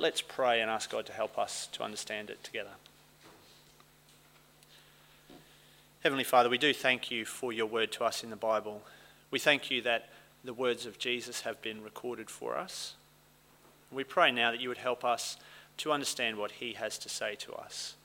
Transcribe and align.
Let's 0.00 0.20
pray 0.20 0.60
and 0.60 0.70
ask 0.70 0.90
God 0.90 1.06
to 1.06 1.12
help 1.12 1.36
us 1.36 1.68
to 1.72 1.82
understand 1.82 2.30
it 2.30 2.44
together. 2.44 2.70
Heavenly 6.04 6.22
Father, 6.22 6.48
we 6.48 6.56
do 6.56 6.72
thank 6.72 7.10
you 7.10 7.24
for 7.24 7.52
your 7.52 7.66
word 7.66 7.90
to 7.92 8.04
us 8.04 8.22
in 8.22 8.30
the 8.30 8.36
Bible. 8.36 8.82
We 9.32 9.40
thank 9.40 9.72
you 9.72 9.82
that 9.82 10.08
the 10.44 10.54
words 10.54 10.86
of 10.86 11.00
Jesus 11.00 11.40
have 11.40 11.60
been 11.62 11.82
recorded 11.82 12.30
for 12.30 12.56
us. 12.56 12.94
We 13.90 14.04
pray 14.04 14.30
now 14.30 14.52
that 14.52 14.60
you 14.60 14.68
would 14.68 14.78
help 14.78 15.04
us 15.04 15.36
to 15.78 15.90
understand 15.90 16.36
what 16.36 16.52
he 16.52 16.74
has 16.74 16.96
to 16.98 17.08
say 17.08 17.34
to 17.34 17.54
us. 17.54 17.96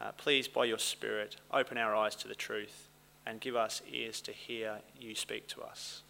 Uh, 0.00 0.10
please, 0.16 0.48
by 0.48 0.64
your 0.64 0.78
Spirit, 0.78 1.36
open 1.52 1.78
our 1.78 1.94
eyes 1.94 2.16
to 2.16 2.26
the 2.26 2.34
truth 2.34 2.88
and 3.24 3.40
give 3.40 3.54
us 3.54 3.80
ears 3.92 4.20
to 4.22 4.32
hear 4.32 4.78
you 5.00 5.14
speak 5.14 5.46
to 5.46 5.62
us. 5.62 6.02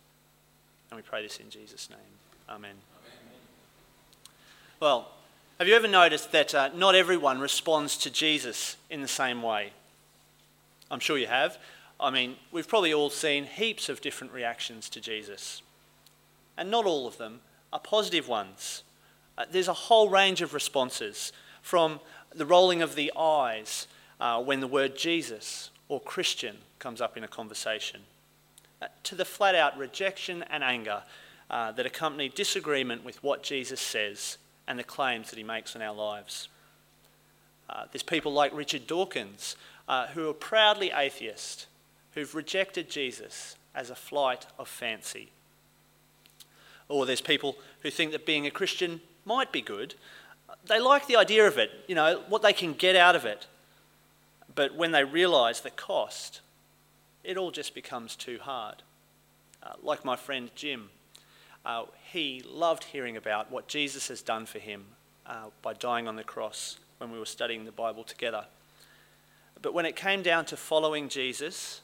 And 0.90 0.96
we 0.96 1.02
pray 1.02 1.22
this 1.22 1.36
in 1.36 1.50
Jesus' 1.50 1.90
name. 1.90 1.98
Amen. 2.48 2.76
Well, 4.82 5.06
have 5.60 5.68
you 5.68 5.76
ever 5.76 5.86
noticed 5.86 6.32
that 6.32 6.56
uh, 6.56 6.70
not 6.74 6.96
everyone 6.96 7.38
responds 7.38 7.96
to 7.98 8.10
Jesus 8.10 8.76
in 8.90 9.00
the 9.00 9.06
same 9.06 9.40
way? 9.40 9.70
I'm 10.90 10.98
sure 10.98 11.16
you 11.16 11.28
have. 11.28 11.56
I 12.00 12.10
mean, 12.10 12.34
we've 12.50 12.66
probably 12.66 12.92
all 12.92 13.08
seen 13.08 13.44
heaps 13.44 13.88
of 13.88 14.00
different 14.00 14.32
reactions 14.32 14.88
to 14.88 15.00
Jesus. 15.00 15.62
And 16.58 16.68
not 16.68 16.84
all 16.84 17.06
of 17.06 17.16
them 17.16 17.42
are 17.72 17.78
positive 17.78 18.26
ones. 18.26 18.82
Uh, 19.38 19.44
there's 19.48 19.68
a 19.68 19.72
whole 19.72 20.08
range 20.08 20.42
of 20.42 20.52
responses 20.52 21.32
from 21.62 22.00
the 22.34 22.44
rolling 22.44 22.82
of 22.82 22.96
the 22.96 23.12
eyes 23.16 23.86
uh, 24.20 24.42
when 24.42 24.58
the 24.58 24.66
word 24.66 24.98
Jesus 24.98 25.70
or 25.88 26.00
Christian 26.00 26.56
comes 26.80 27.00
up 27.00 27.16
in 27.16 27.22
a 27.22 27.28
conversation, 27.28 28.00
uh, 28.82 28.88
to 29.04 29.14
the 29.14 29.24
flat 29.24 29.54
out 29.54 29.78
rejection 29.78 30.44
and 30.50 30.64
anger 30.64 31.04
uh, 31.50 31.70
that 31.70 31.86
accompany 31.86 32.28
disagreement 32.28 33.04
with 33.04 33.22
what 33.22 33.44
Jesus 33.44 33.80
says 33.80 34.38
and 34.66 34.78
the 34.78 34.84
claims 34.84 35.30
that 35.30 35.36
he 35.36 35.44
makes 35.44 35.74
in 35.74 35.82
our 35.82 35.94
lives. 35.94 36.48
Uh, 37.68 37.84
there's 37.90 38.02
people 38.02 38.32
like 38.32 38.54
Richard 38.54 38.86
Dawkins 38.86 39.56
uh, 39.88 40.08
who 40.08 40.28
are 40.28 40.34
proudly 40.34 40.92
atheist, 40.94 41.66
who've 42.12 42.34
rejected 42.34 42.90
Jesus 42.90 43.56
as 43.74 43.90
a 43.90 43.94
flight 43.94 44.46
of 44.58 44.68
fancy. 44.68 45.30
Or 46.88 47.06
there's 47.06 47.20
people 47.20 47.56
who 47.80 47.90
think 47.90 48.12
that 48.12 48.26
being 48.26 48.46
a 48.46 48.50
Christian 48.50 49.00
might 49.24 49.52
be 49.52 49.62
good. 49.62 49.94
They 50.66 50.78
like 50.80 51.06
the 51.06 51.16
idea 51.16 51.46
of 51.46 51.58
it, 51.58 51.70
you 51.88 51.94
know, 51.94 52.22
what 52.28 52.42
they 52.42 52.52
can 52.52 52.74
get 52.74 52.96
out 52.96 53.16
of 53.16 53.24
it. 53.24 53.46
But 54.54 54.74
when 54.74 54.92
they 54.92 55.04
realise 55.04 55.60
the 55.60 55.70
cost, 55.70 56.40
it 57.24 57.36
all 57.36 57.50
just 57.50 57.74
becomes 57.74 58.16
too 58.16 58.38
hard. 58.40 58.82
Uh, 59.62 59.72
like 59.82 60.04
my 60.04 60.16
friend 60.16 60.50
Jim, 60.54 60.90
uh, 61.64 61.84
he 62.12 62.42
loved 62.46 62.84
hearing 62.84 63.16
about 63.16 63.50
what 63.50 63.68
Jesus 63.68 64.08
has 64.08 64.22
done 64.22 64.46
for 64.46 64.58
him 64.58 64.84
uh, 65.26 65.46
by 65.62 65.74
dying 65.74 66.08
on 66.08 66.16
the 66.16 66.24
cross 66.24 66.78
when 66.98 67.10
we 67.12 67.18
were 67.18 67.26
studying 67.26 67.64
the 67.64 67.72
Bible 67.72 68.04
together. 68.04 68.46
But 69.60 69.74
when 69.74 69.86
it 69.86 69.94
came 69.94 70.22
down 70.22 70.44
to 70.46 70.56
following 70.56 71.08
Jesus, 71.08 71.82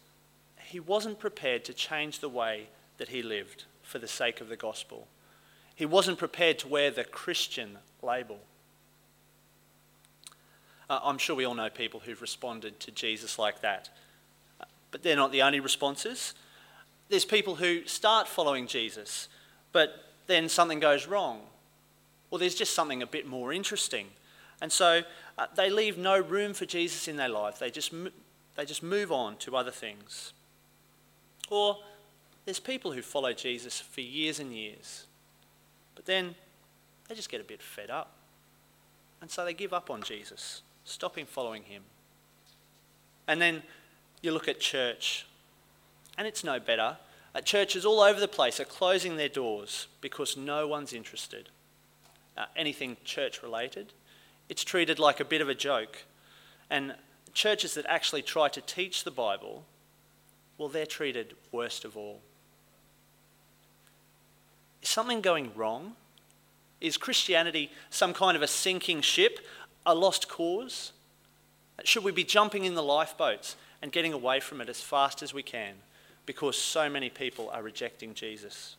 he 0.61 0.81
wasn't 0.81 1.21
prepared 1.21 1.65
to 1.65 1.73
change 1.73 2.19
the 2.19 2.29
way 2.29 2.69
that 2.99 3.09
he 3.09 3.23
lived 3.23 3.65
for 3.83 3.99
the 3.99 4.09
sake 4.09 4.41
of 4.41 4.49
the 4.49 4.57
gospel. 4.57 5.07
He 5.75 5.87
wasn't 5.87 6.19
prepared 6.19 6.59
to 6.61 6.69
wear 6.69 6.91
the 6.91 7.05
Christian 7.05 7.79
label. 8.03 8.41
Uh, 10.91 10.99
I'm 11.03 11.19
sure 11.19 11.37
we 11.37 11.45
all 11.45 11.55
know 11.55 11.71
people 11.71 12.01
who've 12.01 12.21
responded 12.21 12.81
to 12.81 12.91
Jesus 12.91 13.39
like 13.39 13.61
that. 13.63 13.91
But 14.91 15.03
they're 15.03 15.17
not 15.17 15.33
the 15.33 15.43
only 15.43 15.61
responses. 15.61 16.35
There's 17.09 17.25
people 17.25 17.57
who 17.57 17.87
start 17.87 18.27
following 18.27 18.67
Jesus, 18.67 19.29
but 19.73 20.13
then 20.27 20.49
something 20.49 20.81
goes 20.81 21.07
wrong. 21.07 21.41
Or 22.31 22.39
there's 22.39 22.55
just 22.55 22.75
something 22.75 23.03
a 23.03 23.07
bit 23.07 23.27
more 23.27 23.53
interesting. 23.53 24.09
And 24.61 24.71
so 24.71 25.03
uh, 25.39 25.47
they 25.57 25.71
leave 25.71 25.97
no 25.97 26.19
room 26.19 26.53
for 26.53 26.67
Jesus 26.67 27.09
in 27.09 27.17
their 27.17 27.29
life. 27.29 27.59
They 27.59 27.71
just, 27.71 27.93
they 28.57 28.65
just 28.65 28.83
move 28.83 29.13
on 29.13 29.37
to 29.39 29.57
other 29.57 29.71
things. 29.71 30.33
Or 31.51 31.79
there's 32.45 32.61
people 32.61 32.93
who 32.93 33.03
follow 33.03 33.33
Jesus 33.33 33.81
for 33.81 34.01
years 34.01 34.41
and 34.41 34.53
years, 34.53 35.07
but 35.95 36.07
then 36.07 36.35
they 37.09 37.15
just 37.15 37.31
get 37.31 37.41
a 37.41 37.45
bit 37.45 37.63
fed 37.63 37.91
up. 37.91 38.13
And 39.21 39.31
so 39.31 39.45
they 39.45 39.55
give 39.55 39.73
up 39.73 39.91
on 39.91 40.03
Jesus, 40.03 40.63
stopping 40.85 41.27
following 41.27 41.63
him. 41.63 41.83
And 43.27 43.41
then 43.41 43.63
you 44.23 44.33
look 44.33 44.49
at 44.49 44.61
church, 44.61 45.27
and 46.17 46.27
it's 46.27 46.45
no 46.45 46.59
better. 46.61 46.97
Churches 47.45 47.85
all 47.85 48.01
over 48.01 48.19
the 48.19 48.29
place 48.29 48.59
are 48.59 48.65
closing 48.65 49.17
their 49.17 49.29
doors 49.29 49.87
because 50.01 50.37
no 50.37 50.67
one's 50.67 50.93
interested. 50.93 51.49
Uh, 52.37 52.47
anything 52.57 52.97
church 53.05 53.43
related, 53.43 53.93
it's 54.49 54.65
treated 54.65 54.99
like 54.99 55.21
a 55.21 55.25
bit 55.25 55.41
of 55.41 55.49
a 55.49 55.55
joke. 55.55 56.05
And 56.71 56.95
churches 57.33 57.75
that 57.75 57.87
actually 57.87 58.23
try 58.23 58.49
to 58.49 58.61
teach 58.61 59.05
the 59.05 59.11
Bible, 59.11 59.65
well, 60.57 60.69
they're 60.69 60.87
treated 60.87 61.35
worst 61.53 61.85
of 61.85 61.97
all. 61.97 62.21
Is 64.83 64.89
something 64.89 65.21
going 65.21 65.53
wrong? 65.55 65.95
Is 66.81 66.97
Christianity 66.97 67.71
some 67.91 68.15
kind 68.15 68.37
of 68.37 68.43
a 68.43 68.47
sinking 68.47 69.01
ship, 69.01 69.41
a 69.85 69.95
lost 69.95 70.29
cause? 70.29 70.93
Should 71.85 72.05
we 72.05 72.13
be 72.13 72.25
jumping 72.25 72.65
in 72.65 72.75
the 72.75 72.83
lifeboats 72.83 73.57
and 73.83 73.93
getting 73.93 74.13
away 74.13 74.41
from 74.41 74.61
it 74.61 74.69
as 74.69 74.81
fast 74.81 75.23
as 75.23 75.35
we 75.35 75.43
can 75.43 75.75
because 76.29 76.59
so 76.59 76.91
many 76.91 77.09
people 77.09 77.49
are 77.55 77.63
rejecting 77.63 78.13
Jesus? 78.13 78.77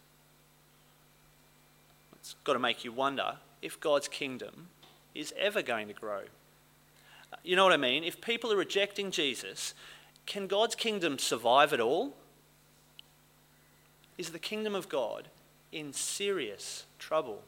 It's 2.13 2.35
got 2.43 2.53
to 2.53 2.59
make 2.59 2.85
you 2.85 2.91
wonder 2.91 3.37
if 3.63 3.79
God's 3.79 4.07
kingdom 4.07 4.67
is 5.15 5.33
ever 5.35 5.63
going 5.63 5.87
to 5.87 5.93
grow. 5.95 6.21
You 7.43 7.55
know 7.55 7.63
what 7.63 7.73
I 7.73 7.77
mean? 7.77 8.03
If 8.03 8.21
people 8.21 8.53
are 8.53 8.55
rejecting 8.55 9.09
Jesus, 9.09 9.73
can 10.27 10.45
God's 10.45 10.75
kingdom 10.75 11.17
survive 11.17 11.73
at 11.73 11.79
all? 11.79 12.15
Is 14.19 14.29
the 14.29 14.37
kingdom 14.37 14.75
of 14.75 14.87
God 14.87 15.27
in 15.71 15.91
serious 15.91 16.85
trouble? 16.99 17.41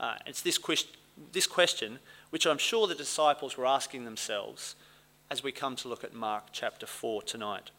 Uh, 0.00 0.14
it's 0.24 0.40
this, 0.40 0.56
quest- 0.56 0.96
this 1.32 1.46
question 1.46 1.98
which 2.30 2.46
I'm 2.46 2.56
sure 2.56 2.86
the 2.86 2.94
disciples 2.94 3.58
were 3.58 3.66
asking 3.66 4.06
themselves 4.06 4.74
as 5.30 5.42
we 5.42 5.52
come 5.52 5.76
to 5.76 5.88
look 5.88 6.02
at 6.02 6.14
Mark 6.14 6.44
chapter 6.52 6.86
4 6.86 7.20
tonight. 7.20 7.72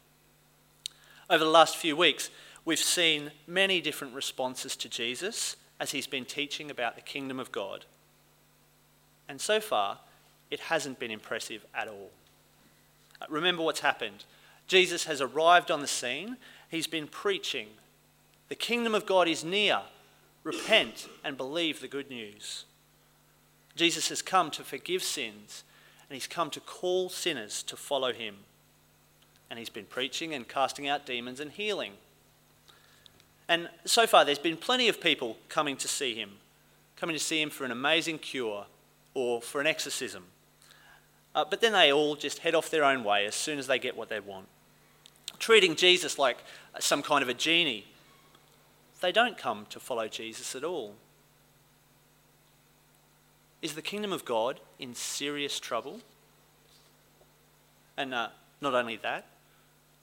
Over 1.30 1.44
the 1.44 1.50
last 1.50 1.76
few 1.76 1.98
weeks, 1.98 2.30
we've 2.64 2.80
seen 2.80 3.32
many 3.46 3.82
different 3.82 4.14
responses 4.14 4.78
to 4.78 4.88
Jesus 4.88 5.58
as 5.80 5.92
he's 5.92 6.08
been 6.08 6.24
teaching 6.24 6.72
about 6.72 6.96
the 6.96 7.02
kingdom 7.02 7.38
of 7.40 7.52
God. 7.52 7.86
And 9.28 9.42
so 9.42 9.60
far, 9.60 10.00
it 10.50 10.62
hasn't 10.62 11.00
been 11.00 11.12
impressive 11.12 11.66
at 11.76 11.90
all. 11.90 12.12
Remember 13.30 13.62
what's 13.62 13.82
happened. 13.82 14.24
Jesus 14.68 15.04
has 15.04 15.20
arrived 15.20 15.70
on 15.70 15.82
the 15.82 15.88
scene. 15.88 16.38
He's 16.70 16.88
been 16.88 17.08
preaching. 17.08 17.68
The 18.48 18.56
kingdom 18.56 18.96
of 18.96 19.06
God 19.06 19.28
is 19.28 19.44
near. 19.44 19.82
Repent 20.44 21.10
and 21.26 21.36
believe 21.36 21.82
the 21.82 21.90
good 21.90 22.10
news. 22.10 22.64
Jesus 23.76 24.08
has 24.10 24.22
come 24.22 24.50
to 24.52 24.64
forgive 24.64 25.04
sins, 25.04 25.64
and 26.10 26.16
he's 26.16 26.28
come 26.28 26.50
to 26.52 26.62
call 26.62 27.10
sinners 27.10 27.64
to 27.64 27.76
follow 27.76 28.14
him. 28.14 28.38
And 29.50 29.58
he's 29.58 29.70
been 29.70 29.86
preaching 29.86 30.34
and 30.34 30.48
casting 30.48 30.88
out 30.88 31.06
demons 31.06 31.40
and 31.40 31.52
healing. 31.52 31.94
And 33.48 33.70
so 33.86 34.06
far, 34.06 34.26
there's 34.26 34.40
been 34.40 34.58
plenty 34.58 34.90
of 34.90 35.00
people 35.00 35.38
coming 35.48 35.78
to 35.78 35.88
see 35.88 36.14
him, 36.16 36.32
coming 36.98 37.16
to 37.16 37.24
see 37.24 37.42
him 37.42 37.50
for 37.50 37.64
an 37.64 37.72
amazing 37.72 38.20
cure 38.20 38.66
or 39.14 39.42
for 39.42 39.62
an 39.62 39.68
exorcism. 39.68 40.26
Uh, 41.34 41.46
but 41.50 41.62
then 41.62 41.72
they 41.72 41.92
all 41.92 42.16
just 42.16 42.40
head 42.40 42.56
off 42.56 42.70
their 42.70 42.84
own 42.84 43.04
way 43.04 43.26
as 43.26 43.36
soon 43.36 43.60
as 43.60 43.68
they 43.68 43.80
get 43.80 43.96
what 43.96 44.10
they 44.10 44.20
want, 44.20 44.48
treating 45.40 45.76
Jesus 45.76 46.18
like 46.18 46.38
some 46.80 47.02
kind 47.02 47.22
of 47.24 47.30
a 47.30 47.34
genie. 47.34 47.86
They 49.02 49.12
don't 49.12 49.38
come 49.38 49.68
to 49.70 49.80
follow 49.80 50.08
Jesus 50.08 50.56
at 50.56 50.64
all. 50.64 50.96
Is 53.62 53.76
the 53.76 53.82
kingdom 53.82 54.12
of 54.12 54.26
God 54.26 54.60
in 54.78 54.94
serious 54.94 55.60
trouble? 55.60 56.02
And 57.96 58.14
uh, 58.14 58.30
not 58.62 58.74
only 58.74 58.98
that, 58.98 59.26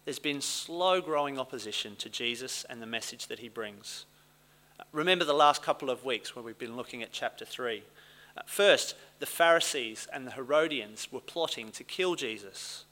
there's 0.04 0.18
been 0.18 0.40
slow 0.40 1.00
growing 1.00 1.38
opposition 1.38 1.96
to 1.96 2.08
Jesus 2.08 2.64
and 2.68 2.80
the 2.82 2.86
message 2.86 3.28
that 3.28 3.38
he 3.38 3.48
brings. 3.48 4.04
Remember 4.92 5.24
the 5.24 5.32
last 5.32 5.62
couple 5.62 5.90
of 5.90 6.04
weeks 6.04 6.34
where 6.34 6.44
we've 6.44 6.58
been 6.58 6.76
looking 6.76 7.02
at 7.02 7.12
chapter 7.12 7.44
3. 7.44 7.82
First, 8.46 8.96
the 9.18 9.26
Pharisees 9.26 10.08
and 10.12 10.26
the 10.26 10.32
Herodians 10.32 11.10
were 11.10 11.20
plotting 11.20 11.70
to 11.72 11.84
kill 11.84 12.16
Jesus. 12.16 12.84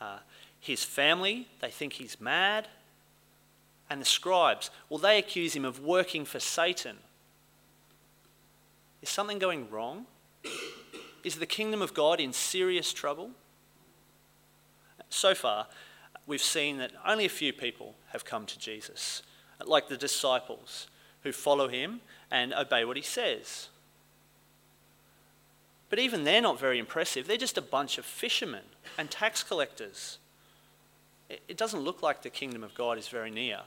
Uh, 0.00 0.18
his 0.58 0.84
family, 0.84 1.48
they 1.60 1.70
think 1.70 1.94
he's 1.94 2.20
mad. 2.20 2.68
And 3.90 4.00
the 4.00 4.06
scribes, 4.06 4.70
well, 4.88 4.98
they 4.98 5.18
accuse 5.18 5.54
him 5.54 5.64
of 5.64 5.80
working 5.80 6.24
for 6.24 6.40
Satan. 6.40 6.96
Is 9.02 9.10
something 9.10 9.38
going 9.38 9.68
wrong? 9.68 10.06
Is 11.24 11.36
the 11.36 11.46
kingdom 11.46 11.82
of 11.82 11.92
God 11.92 12.20
in 12.20 12.32
serious 12.32 12.92
trouble? 12.92 13.30
So 15.08 15.34
far, 15.34 15.66
we've 16.26 16.42
seen 16.42 16.78
that 16.78 16.92
only 17.06 17.24
a 17.24 17.30
few 17.30 17.52
people 17.52 17.94
have 18.12 18.24
come 18.24 18.46
to 18.46 18.58
Jesus, 18.58 19.22
like 19.64 19.88
the 19.88 19.96
disciples, 19.96 20.88
who 21.22 21.32
follow 21.32 21.68
him 21.68 22.00
and 22.30 22.52
obey 22.52 22.84
what 22.84 22.96
he 22.96 23.02
says. 23.02 23.68
But 25.88 25.98
even 25.98 26.24
they're 26.24 26.40
not 26.40 26.58
very 26.58 26.78
impressive. 26.78 27.26
They're 27.26 27.36
just 27.36 27.58
a 27.58 27.62
bunch 27.62 27.98
of 27.98 28.04
fishermen 28.04 28.64
and 28.96 29.10
tax 29.10 29.42
collectors. 29.42 30.18
It 31.28 31.56
doesn't 31.56 31.80
look 31.80 32.02
like 32.02 32.22
the 32.22 32.30
kingdom 32.30 32.64
of 32.64 32.74
God 32.74 32.98
is 32.98 33.08
very 33.08 33.30
near. 33.30 33.60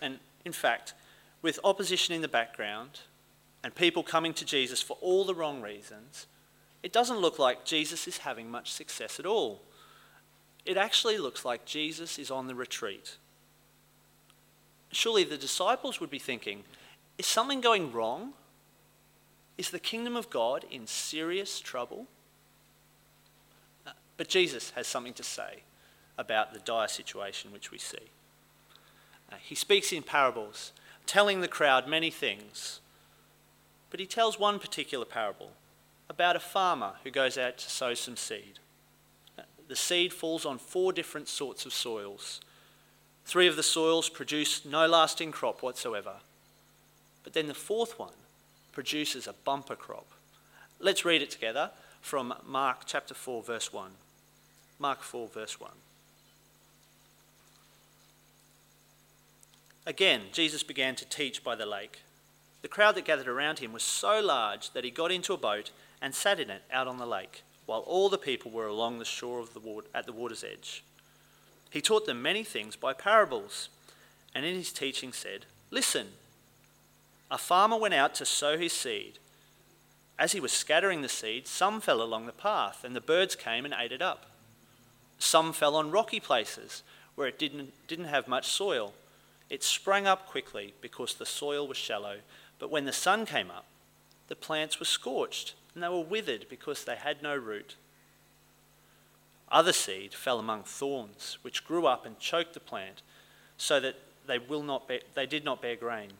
And 0.00 0.18
in 0.44 0.52
fact, 0.52 0.94
with 1.42 1.60
opposition 1.62 2.14
in 2.14 2.22
the 2.22 2.28
background 2.28 3.00
and 3.62 3.74
people 3.74 4.02
coming 4.02 4.32
to 4.34 4.44
Jesus 4.44 4.80
for 4.80 4.96
all 5.00 5.24
the 5.24 5.34
wrong 5.34 5.60
reasons, 5.60 6.26
it 6.82 6.92
doesn't 6.92 7.18
look 7.18 7.38
like 7.38 7.64
Jesus 7.64 8.08
is 8.08 8.18
having 8.18 8.50
much 8.50 8.72
success 8.72 9.20
at 9.20 9.26
all. 9.26 9.60
It 10.64 10.76
actually 10.76 11.18
looks 11.18 11.44
like 11.44 11.64
Jesus 11.64 12.18
is 12.18 12.30
on 12.30 12.46
the 12.46 12.54
retreat. 12.54 13.16
Surely 14.92 15.24
the 15.24 15.36
disciples 15.36 16.00
would 16.00 16.10
be 16.10 16.18
thinking, 16.18 16.64
is 17.18 17.26
something 17.26 17.60
going 17.60 17.92
wrong? 17.92 18.32
Is 19.56 19.70
the 19.70 19.78
kingdom 19.78 20.16
of 20.16 20.30
God 20.30 20.64
in 20.70 20.86
serious 20.86 21.60
trouble? 21.60 22.06
Uh, 23.86 23.90
but 24.16 24.28
Jesus 24.28 24.70
has 24.70 24.86
something 24.86 25.12
to 25.14 25.22
say 25.22 25.62
about 26.18 26.52
the 26.52 26.60
dire 26.60 26.88
situation 26.88 27.52
which 27.52 27.70
we 27.70 27.78
see. 27.78 28.10
Uh, 29.30 29.36
he 29.40 29.54
speaks 29.54 29.92
in 29.92 30.02
parables, 30.02 30.72
telling 31.06 31.40
the 31.40 31.48
crowd 31.48 31.88
many 31.88 32.10
things. 32.10 32.80
But 33.90 34.00
he 34.00 34.06
tells 34.06 34.38
one 34.38 34.58
particular 34.58 35.04
parable 35.04 35.52
about 36.08 36.36
a 36.36 36.40
farmer 36.40 36.94
who 37.04 37.10
goes 37.10 37.38
out 37.38 37.58
to 37.58 37.70
sow 37.70 37.94
some 37.94 38.16
seed. 38.16 38.58
The 39.70 39.76
seed 39.76 40.12
falls 40.12 40.44
on 40.44 40.58
four 40.58 40.92
different 40.92 41.28
sorts 41.28 41.64
of 41.64 41.72
soils. 41.72 42.40
Three 43.24 43.46
of 43.46 43.54
the 43.54 43.62
soils 43.62 44.08
produce 44.08 44.64
no 44.64 44.88
lasting 44.88 45.30
crop 45.30 45.62
whatsoever. 45.62 46.14
But 47.22 47.34
then 47.34 47.46
the 47.46 47.54
fourth 47.54 47.96
one 47.96 48.18
produces 48.72 49.28
a 49.28 49.32
bumper 49.32 49.76
crop. 49.76 50.08
Let's 50.80 51.04
read 51.04 51.22
it 51.22 51.30
together 51.30 51.70
from 52.00 52.34
Mark 52.44 52.80
chapter 52.84 53.14
4, 53.14 53.44
verse 53.44 53.72
1. 53.72 53.92
Mark 54.80 55.02
4, 55.02 55.28
verse 55.28 55.60
1. 55.60 55.70
Again, 59.86 60.22
Jesus 60.32 60.64
began 60.64 60.96
to 60.96 61.04
teach 61.04 61.44
by 61.44 61.54
the 61.54 61.64
lake. 61.64 62.00
The 62.62 62.68
crowd 62.68 62.96
that 62.96 63.04
gathered 63.04 63.28
around 63.28 63.60
him 63.60 63.72
was 63.72 63.84
so 63.84 64.20
large 64.20 64.72
that 64.72 64.82
he 64.82 64.90
got 64.90 65.12
into 65.12 65.32
a 65.32 65.38
boat 65.38 65.70
and 66.02 66.12
sat 66.12 66.40
in 66.40 66.50
it 66.50 66.62
out 66.72 66.88
on 66.88 66.98
the 66.98 67.06
lake, 67.06 67.44
while 67.70 67.84
all 67.86 68.08
the 68.08 68.18
people 68.18 68.50
were 68.50 68.66
along 68.66 68.98
the 68.98 69.04
shore 69.04 69.38
of 69.38 69.54
the 69.54 69.60
water, 69.60 69.86
at 69.94 70.04
the 70.04 70.12
water's 70.12 70.42
edge. 70.42 70.82
He 71.70 71.80
taught 71.80 72.04
them 72.04 72.20
many 72.20 72.42
things 72.42 72.74
by 72.74 72.92
parables, 72.92 73.68
and 74.34 74.44
in 74.44 74.56
his 74.56 74.72
teaching 74.72 75.12
said, 75.12 75.46
Listen, 75.70 76.08
a 77.30 77.38
farmer 77.38 77.76
went 77.76 77.94
out 77.94 78.12
to 78.16 78.26
sow 78.26 78.58
his 78.58 78.72
seed. 78.72 79.20
As 80.18 80.32
he 80.32 80.40
was 80.40 80.50
scattering 80.50 81.02
the 81.02 81.08
seed, 81.08 81.46
some 81.46 81.80
fell 81.80 82.02
along 82.02 82.26
the 82.26 82.32
path, 82.32 82.82
and 82.82 82.96
the 82.96 83.00
birds 83.00 83.36
came 83.36 83.64
and 83.64 83.72
ate 83.78 83.92
it 83.92 84.02
up. 84.02 84.26
Some 85.20 85.52
fell 85.52 85.76
on 85.76 85.92
rocky 85.92 86.18
places 86.18 86.82
where 87.14 87.28
it 87.28 87.38
didn't, 87.38 87.72
didn't 87.86 88.06
have 88.06 88.26
much 88.26 88.48
soil. 88.48 88.94
It 89.48 89.62
sprang 89.62 90.08
up 90.08 90.26
quickly 90.26 90.74
because 90.80 91.14
the 91.14 91.24
soil 91.24 91.68
was 91.68 91.76
shallow, 91.76 92.16
but 92.58 92.72
when 92.72 92.84
the 92.84 92.92
sun 92.92 93.26
came 93.26 93.48
up, 93.48 93.66
the 94.26 94.34
plants 94.34 94.80
were 94.80 94.86
scorched 94.86 95.54
and 95.74 95.82
they 95.82 95.88
were 95.88 96.00
withered 96.00 96.46
because 96.48 96.84
they 96.84 96.96
had 96.96 97.22
no 97.22 97.36
root. 97.36 97.76
Other 99.50 99.72
seed 99.72 100.14
fell 100.14 100.38
among 100.38 100.62
thorns, 100.62 101.38
which 101.42 101.64
grew 101.64 101.86
up 101.86 102.06
and 102.06 102.18
choked 102.18 102.54
the 102.54 102.60
plant, 102.60 103.02
so 103.56 103.80
that 103.80 103.96
they, 104.26 104.38
will 104.38 104.62
not 104.62 104.86
be, 104.86 105.00
they 105.14 105.26
did 105.26 105.44
not 105.44 105.60
bear 105.60 105.76
grain. 105.76 106.12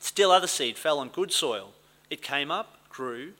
Still, 0.00 0.30
other 0.30 0.46
seed 0.46 0.78
fell 0.78 0.98
on 0.98 1.08
good 1.08 1.32
soil. 1.32 1.72
It 2.08 2.22
came 2.22 2.50
up, 2.50 2.78
grew, 2.88 3.32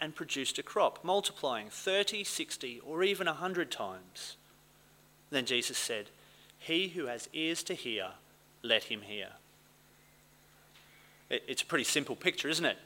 and 0.00 0.14
produced 0.14 0.58
a 0.58 0.62
crop, 0.62 1.04
multiplying 1.04 1.68
30, 1.70 2.24
60, 2.24 2.80
or 2.86 3.02
even 3.02 3.28
a 3.28 3.32
100 3.32 3.70
times. 3.70 4.36
Then 5.30 5.46
Jesus 5.46 5.78
said, 5.78 6.06
He 6.58 6.88
who 6.88 7.06
has 7.06 7.28
ears 7.32 7.62
to 7.64 7.74
hear, 7.74 8.10
let 8.62 8.84
him 8.84 9.02
hear. 9.02 9.28
It's 11.30 11.62
a 11.62 11.66
pretty 11.66 11.84
simple 11.84 12.16
picture, 12.16 12.48
isn't 12.48 12.64
it? 12.64 12.76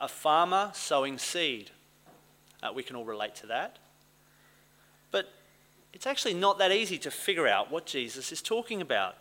A 0.00 0.08
farmer 0.08 0.70
sowing 0.74 1.18
seed. 1.18 1.70
Uh, 2.62 2.72
we 2.74 2.82
can 2.82 2.96
all 2.96 3.04
relate 3.04 3.34
to 3.36 3.46
that. 3.46 3.78
But 5.10 5.32
it's 5.92 6.06
actually 6.06 6.34
not 6.34 6.58
that 6.58 6.72
easy 6.72 6.98
to 6.98 7.10
figure 7.10 7.46
out 7.46 7.70
what 7.70 7.86
Jesus 7.86 8.32
is 8.32 8.42
talking 8.42 8.80
about. 8.80 9.16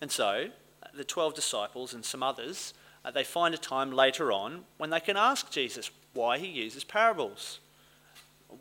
And 0.00 0.10
so, 0.10 0.48
the 0.94 1.04
12 1.04 1.34
disciples 1.34 1.92
and 1.92 2.04
some 2.04 2.22
others, 2.22 2.74
uh, 3.04 3.10
they 3.10 3.24
find 3.24 3.54
a 3.54 3.58
time 3.58 3.92
later 3.92 4.32
on 4.32 4.64
when 4.78 4.90
they 4.90 5.00
can 5.00 5.16
ask 5.16 5.50
Jesus 5.50 5.90
why 6.14 6.38
he 6.38 6.46
uses 6.46 6.84
parables. 6.84 7.60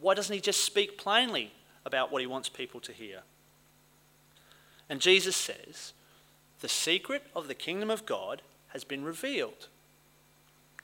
Why 0.02 0.14
doesn't 0.14 0.34
he 0.34 0.42
just 0.42 0.64
speak 0.64 0.98
plainly 0.98 1.52
about 1.86 2.12
what 2.12 2.22
he 2.22 2.28
wants 2.28 2.50
people 2.50 2.80
to 2.82 2.92
hear? 2.92 3.22
And 4.90 5.00
Jesus 5.00 5.36
says, 5.36 5.94
The 6.60 6.70
secret 6.70 7.24
of 7.36 7.48
the 7.48 7.56
kingdom 7.56 7.90
of 7.90 8.06
God 8.06 8.42
has 8.70 8.84
been 8.84 9.04
revealed 9.04 9.68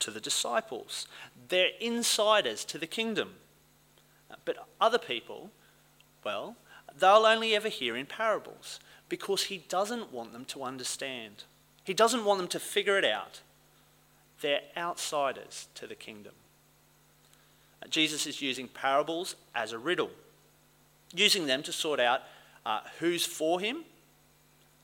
to 0.00 0.10
the 0.10 0.20
disciples. 0.20 1.06
They're 1.48 1.70
insiders 1.80 2.64
to 2.66 2.78
the 2.78 2.86
kingdom. 2.86 3.34
But 4.44 4.66
other 4.80 4.98
people, 4.98 5.50
well, 6.24 6.56
they'll 6.98 7.26
only 7.26 7.54
ever 7.54 7.68
hear 7.68 7.96
in 7.96 8.06
parables 8.06 8.80
because 9.08 9.44
he 9.44 9.58
doesn't 9.68 10.12
want 10.12 10.32
them 10.32 10.44
to 10.46 10.62
understand. 10.62 11.44
He 11.84 11.94
doesn't 11.94 12.24
want 12.24 12.38
them 12.38 12.48
to 12.48 12.60
figure 12.60 12.98
it 12.98 13.04
out. 13.04 13.40
They're 14.40 14.62
outsiders 14.76 15.68
to 15.76 15.86
the 15.86 15.94
kingdom. 15.94 16.32
Jesus 17.88 18.26
is 18.26 18.42
using 18.42 18.68
parables 18.68 19.36
as 19.54 19.72
a 19.72 19.78
riddle, 19.78 20.10
using 21.14 21.46
them 21.46 21.62
to 21.62 21.72
sort 21.72 22.00
out 22.00 22.22
uh, 22.64 22.80
who's 22.98 23.24
for 23.24 23.60
him 23.60 23.84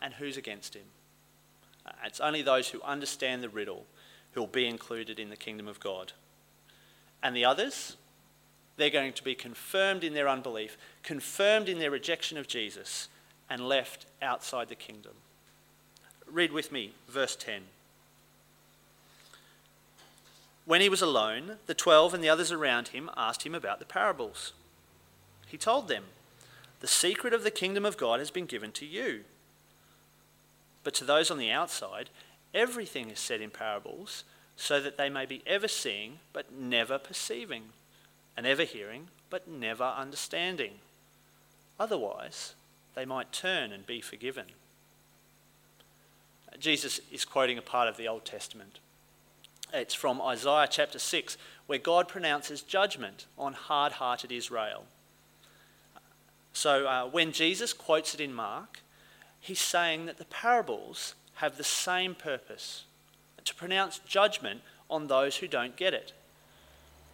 and 0.00 0.14
who's 0.14 0.36
against 0.36 0.74
him. 0.74 0.84
Uh, 1.84 1.90
it's 2.04 2.20
only 2.20 2.42
those 2.42 2.68
who 2.68 2.80
understand 2.82 3.42
the 3.42 3.48
riddle 3.48 3.86
who 4.32 4.40
will 4.40 4.46
be 4.46 4.66
included 4.66 5.18
in 5.18 5.30
the 5.30 5.36
kingdom 5.36 5.68
of 5.68 5.80
God. 5.80 6.12
And 7.22 7.36
the 7.36 7.44
others, 7.44 7.96
they're 8.76 8.90
going 8.90 9.12
to 9.12 9.24
be 9.24 9.34
confirmed 9.34 10.02
in 10.02 10.14
their 10.14 10.28
unbelief, 10.28 10.76
confirmed 11.02 11.68
in 11.68 11.78
their 11.78 11.90
rejection 11.90 12.38
of 12.38 12.48
Jesus, 12.48 13.08
and 13.48 13.68
left 13.68 14.06
outside 14.20 14.68
the 14.68 14.74
kingdom. 14.74 15.12
Read 16.26 16.52
with 16.52 16.72
me 16.72 16.92
verse 17.08 17.36
10. 17.36 17.62
When 20.64 20.80
he 20.80 20.88
was 20.88 21.02
alone, 21.02 21.58
the 21.66 21.74
twelve 21.74 22.14
and 22.14 22.22
the 22.22 22.28
others 22.28 22.52
around 22.52 22.88
him 22.88 23.10
asked 23.16 23.44
him 23.44 23.54
about 23.54 23.78
the 23.78 23.84
parables. 23.84 24.52
He 25.46 25.58
told 25.58 25.88
them, 25.88 26.04
The 26.80 26.86
secret 26.86 27.34
of 27.34 27.42
the 27.42 27.50
kingdom 27.50 27.84
of 27.84 27.96
God 27.96 28.20
has 28.20 28.30
been 28.30 28.46
given 28.46 28.70
to 28.72 28.86
you. 28.86 29.24
But 30.84 30.94
to 30.94 31.04
those 31.04 31.30
on 31.30 31.38
the 31.38 31.50
outside, 31.50 32.10
everything 32.54 33.10
is 33.10 33.18
said 33.18 33.40
in 33.40 33.50
parables, 33.50 34.24
so 34.56 34.80
that 34.80 34.96
they 34.96 35.08
may 35.08 35.26
be 35.26 35.42
ever 35.46 35.68
seeing 35.68 36.18
but 36.32 36.52
never 36.52 36.98
perceiving, 36.98 37.64
and 38.36 38.46
ever 38.46 38.64
hearing 38.64 39.08
but 39.30 39.48
never 39.48 39.84
understanding. 39.84 40.72
Otherwise, 41.80 42.54
they 42.94 43.04
might 43.04 43.32
turn 43.32 43.72
and 43.72 43.86
be 43.86 44.00
forgiven. 44.00 44.44
Jesus 46.58 47.00
is 47.10 47.24
quoting 47.24 47.58
a 47.58 47.62
part 47.62 47.88
of 47.88 47.96
the 47.96 48.06
Old 48.06 48.24
Testament. 48.24 48.78
It's 49.72 49.94
from 49.94 50.20
Isaiah 50.20 50.68
chapter 50.70 50.98
6, 50.98 51.38
where 51.66 51.78
God 51.78 52.08
pronounces 52.08 52.60
judgment 52.60 53.26
on 53.38 53.54
hard 53.54 53.92
hearted 53.92 54.30
Israel. 54.30 54.84
So 56.52 56.86
uh, 56.86 57.06
when 57.06 57.32
Jesus 57.32 57.72
quotes 57.72 58.12
it 58.14 58.20
in 58.20 58.34
Mark, 58.34 58.80
he's 59.40 59.60
saying 59.60 60.06
that 60.06 60.18
the 60.18 60.26
parables 60.26 61.14
have 61.34 61.56
the 61.56 61.64
same 61.64 62.14
purpose 62.14 62.84
to 63.44 63.54
pronounce 63.54 63.98
judgment 64.00 64.60
on 64.88 65.06
those 65.06 65.36
who 65.36 65.48
don't 65.48 65.76
get 65.76 65.94
it, 65.94 66.12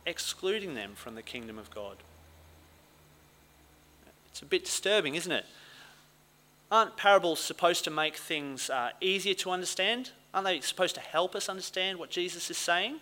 excluding 0.05 0.75
them 0.75 0.93
from 0.95 1.15
the 1.15 1.23
kingdom 1.23 1.59
of 1.59 1.71
God. 1.71 1.97
It's 4.31 4.43
a 4.43 4.47
bit 4.47 4.65
disturbing, 4.65 5.15
isn't 5.15 5.33
it? 5.33 5.47
Aren't 6.71 6.97
parables 6.97 7.41
supposed 7.41 7.85
to 7.85 7.91
make 7.91 8.17
things 8.17 8.69
uh, 8.69 8.91
easier 9.01 9.35
to 9.35 9.51
understand? 9.51 10.11
Aren't 10.35 10.47
they 10.47 10.61
supposed 10.61 10.95
to 10.97 11.01
help 11.01 11.35
us 11.35 11.49
understand 11.49 11.99
what 11.99 12.11
Jesus 12.11 12.51
is 12.51 12.59
saying? 12.59 12.97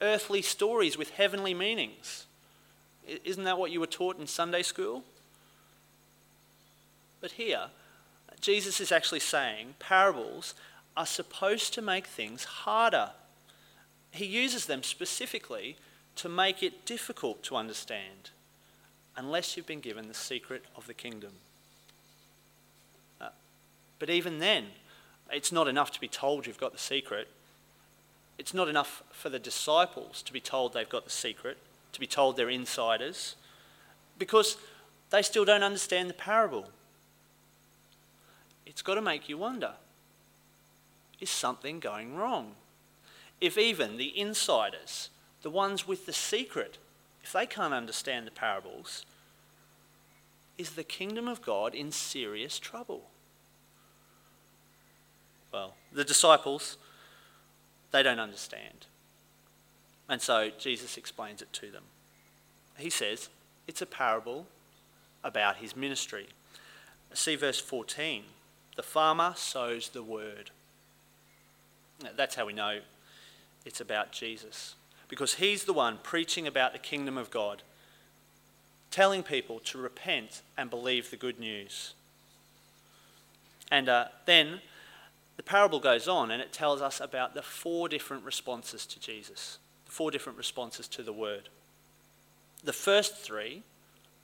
Earthly 0.00 0.42
stories 0.42 0.96
with 0.96 1.10
heavenly 1.10 1.54
meanings. 1.54 2.26
Isn't 3.24 3.44
that 3.44 3.58
what 3.58 3.72
you 3.72 3.80
were 3.80 3.86
taught 3.86 4.18
in 4.18 4.26
Sunday 4.26 4.62
school? 4.62 5.02
But 7.20 7.32
here, 7.32 7.66
Jesus 8.40 8.80
is 8.80 8.90
actually 8.90 9.20
saying 9.20 9.74
parables 9.78 10.54
are 10.96 11.06
supposed 11.06 11.74
to 11.74 11.82
make 11.82 12.06
things 12.06 12.44
harder. 12.44 13.10
He 14.10 14.24
uses 14.24 14.66
them 14.66 14.82
specifically 14.82 15.76
to 16.16 16.28
make 16.28 16.62
it 16.62 16.84
difficult 16.84 17.42
to 17.44 17.56
understand 17.56 18.30
unless 19.16 19.56
you've 19.56 19.66
been 19.66 19.80
given 19.80 20.08
the 20.08 20.14
secret 20.14 20.64
of 20.76 20.86
the 20.86 20.94
kingdom. 20.94 21.32
Uh, 23.20 23.28
But 23.98 24.10
even 24.10 24.38
then, 24.38 24.66
it's 25.30 25.52
not 25.52 25.68
enough 25.68 25.92
to 25.92 26.00
be 26.00 26.08
told 26.08 26.46
you've 26.46 26.58
got 26.58 26.72
the 26.72 26.78
secret. 26.78 27.28
It's 28.38 28.54
not 28.54 28.68
enough 28.68 29.02
for 29.12 29.28
the 29.28 29.38
disciples 29.38 30.22
to 30.22 30.32
be 30.32 30.40
told 30.40 30.72
they've 30.72 30.88
got 30.88 31.04
the 31.04 31.10
secret, 31.10 31.58
to 31.92 32.00
be 32.00 32.06
told 32.06 32.36
they're 32.36 32.48
insiders, 32.48 33.36
because 34.18 34.56
they 35.10 35.22
still 35.22 35.44
don't 35.44 35.62
understand 35.62 36.08
the 36.08 36.14
parable. 36.14 36.70
It's 38.70 38.82
got 38.82 38.94
to 38.94 39.02
make 39.02 39.28
you 39.28 39.36
wonder 39.36 39.72
is 41.20 41.28
something 41.28 41.80
going 41.80 42.16
wrong? 42.16 42.52
If 43.40 43.58
even 43.58 43.98
the 43.98 44.18
insiders, 44.18 45.10
the 45.42 45.50
ones 45.50 45.86
with 45.86 46.06
the 46.06 46.14
secret, 46.14 46.78
if 47.22 47.32
they 47.32 47.44
can't 47.44 47.74
understand 47.74 48.26
the 48.26 48.30
parables, 48.30 49.04
is 50.56 50.70
the 50.70 50.84
kingdom 50.84 51.28
of 51.28 51.42
God 51.42 51.74
in 51.74 51.92
serious 51.92 52.58
trouble? 52.58 53.02
Well, 55.52 55.74
the 55.92 56.04
disciples, 56.04 56.78
they 57.90 58.02
don't 58.02 58.20
understand. 58.20 58.86
And 60.08 60.22
so 60.22 60.50
Jesus 60.58 60.96
explains 60.96 61.42
it 61.42 61.52
to 61.54 61.70
them. 61.70 61.84
He 62.78 62.88
says 62.88 63.28
it's 63.66 63.82
a 63.82 63.86
parable 63.86 64.46
about 65.22 65.56
his 65.56 65.76
ministry. 65.76 66.28
See 67.12 67.36
verse 67.36 67.60
14. 67.60 68.24
The 68.76 68.82
farmer 68.82 69.34
sows 69.36 69.88
the 69.88 70.02
word. 70.02 70.50
That's 72.16 72.34
how 72.34 72.46
we 72.46 72.52
know 72.52 72.80
it's 73.64 73.80
about 73.80 74.12
Jesus. 74.12 74.74
Because 75.08 75.34
he's 75.34 75.64
the 75.64 75.72
one 75.72 75.98
preaching 76.02 76.46
about 76.46 76.72
the 76.72 76.78
kingdom 76.78 77.18
of 77.18 77.30
God, 77.30 77.62
telling 78.90 79.22
people 79.22 79.58
to 79.60 79.78
repent 79.78 80.42
and 80.56 80.70
believe 80.70 81.10
the 81.10 81.16
good 81.16 81.38
news. 81.38 81.94
And 83.70 83.88
uh, 83.88 84.06
then 84.26 84.60
the 85.36 85.42
parable 85.42 85.80
goes 85.80 86.08
on 86.08 86.30
and 86.30 86.42
it 86.42 86.52
tells 86.52 86.82
us 86.82 87.00
about 87.00 87.34
the 87.34 87.42
four 87.42 87.88
different 87.88 88.24
responses 88.24 88.86
to 88.86 89.00
Jesus, 89.00 89.58
the 89.86 89.92
four 89.92 90.10
different 90.10 90.38
responses 90.38 90.88
to 90.88 91.02
the 91.02 91.12
word. 91.12 91.48
The 92.62 92.72
first 92.72 93.16
three 93.16 93.62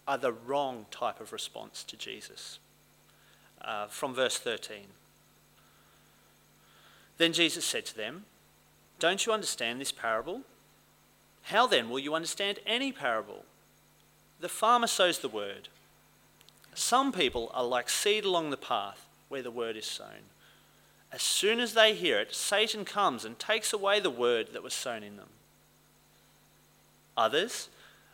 are 0.06 0.18
the 0.18 0.32
wrong 0.32 0.86
type 0.90 1.20
of 1.20 1.32
response 1.32 1.82
to 1.84 1.96
Jesus. 1.96 2.58
Uh, 3.66 3.88
from 3.88 4.14
verse 4.14 4.38
13. 4.38 4.76
Then 7.18 7.32
Jesus 7.32 7.64
said 7.64 7.84
to 7.86 7.96
them, 7.96 8.24
Don't 9.00 9.26
you 9.26 9.32
understand 9.32 9.80
this 9.80 9.90
parable? 9.90 10.42
How 11.42 11.66
then 11.66 11.90
will 11.90 11.98
you 11.98 12.14
understand 12.14 12.60
any 12.64 12.92
parable? 12.92 13.44
The 14.38 14.48
farmer 14.48 14.86
sows 14.86 15.18
the 15.18 15.28
word. 15.28 15.68
Some 16.74 17.10
people 17.10 17.50
are 17.54 17.64
like 17.64 17.88
seed 17.88 18.24
along 18.24 18.50
the 18.50 18.56
path 18.56 19.06
where 19.28 19.42
the 19.42 19.50
word 19.50 19.76
is 19.76 19.86
sown. 19.86 20.30
As 21.10 21.22
soon 21.22 21.58
as 21.58 21.74
they 21.74 21.94
hear 21.94 22.20
it, 22.20 22.34
Satan 22.34 22.84
comes 22.84 23.24
and 23.24 23.38
takes 23.38 23.72
away 23.72 23.98
the 23.98 24.10
word 24.10 24.52
that 24.52 24.62
was 24.62 24.74
sown 24.74 25.02
in 25.02 25.16
them. 25.16 25.30
Others, 27.16 27.68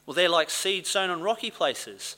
well, 0.06 0.14
they're 0.14 0.28
like 0.28 0.49
seed 0.49 0.87
sown 0.87 1.11
on 1.11 1.21
rocky 1.21 1.50
places. 1.50 2.16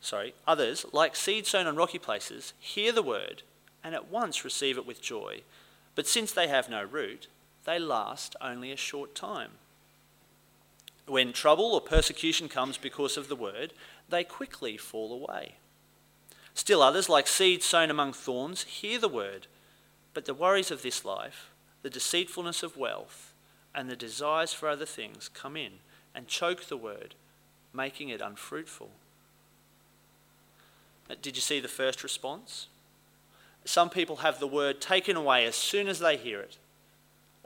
Sorry, 0.00 0.34
others, 0.46 0.86
like 0.92 1.16
seed 1.16 1.46
sown 1.46 1.66
on 1.66 1.76
rocky 1.76 1.98
places, 1.98 2.52
hear 2.58 2.92
the 2.92 3.02
word 3.02 3.42
and 3.82 3.94
at 3.94 4.10
once 4.10 4.44
receive 4.44 4.76
it 4.76 4.86
with 4.86 5.02
joy. 5.02 5.42
But 5.94 6.06
since 6.06 6.32
they 6.32 6.48
have 6.48 6.68
no 6.68 6.82
root, 6.82 7.26
they 7.64 7.78
last 7.78 8.36
only 8.40 8.72
a 8.72 8.76
short 8.76 9.14
time. 9.14 9.52
When 11.06 11.32
trouble 11.32 11.72
or 11.72 11.80
persecution 11.80 12.48
comes 12.48 12.76
because 12.76 13.16
of 13.16 13.28
the 13.28 13.36
word, 13.36 13.72
they 14.08 14.24
quickly 14.24 14.76
fall 14.76 15.12
away. 15.12 15.54
Still 16.54 16.82
others, 16.82 17.08
like 17.08 17.26
seed 17.26 17.62
sown 17.62 17.90
among 17.90 18.12
thorns, 18.12 18.64
hear 18.64 18.98
the 18.98 19.08
word 19.08 19.46
but 20.18 20.24
the 20.24 20.34
worries 20.34 20.72
of 20.72 20.82
this 20.82 21.04
life, 21.04 21.50
the 21.82 21.90
deceitfulness 21.90 22.64
of 22.64 22.76
wealth, 22.76 23.34
and 23.72 23.88
the 23.88 23.94
desires 23.94 24.52
for 24.52 24.68
other 24.68 24.84
things 24.84 25.28
come 25.32 25.56
in 25.56 25.74
and 26.12 26.26
choke 26.26 26.64
the 26.64 26.76
word, 26.76 27.14
making 27.72 28.08
it 28.08 28.20
unfruitful. 28.20 28.90
Uh, 31.10 31.14
did 31.20 31.36
you 31.36 31.42
see 31.42 31.60
the 31.60 31.68
first 31.68 32.02
response? 32.02 32.68
Some 33.64 33.90
people 33.90 34.16
have 34.16 34.40
the 34.40 34.46
word 34.46 34.80
taken 34.80 35.16
away 35.16 35.46
as 35.46 35.54
soon 35.54 35.88
as 35.88 35.98
they 35.98 36.16
hear 36.16 36.40
it, 36.40 36.56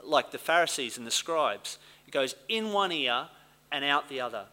like 0.01 0.31
the 0.31 0.37
Pharisees 0.37 0.97
and 0.97 1.05
the 1.05 1.11
scribes. 1.11 1.77
It 2.07 2.11
goes 2.11 2.35
in 2.47 2.71
one 2.71 2.91
ear 2.91 3.27
and 3.71 3.83
out 3.83 4.09
the 4.09 4.21
other. 4.21 4.45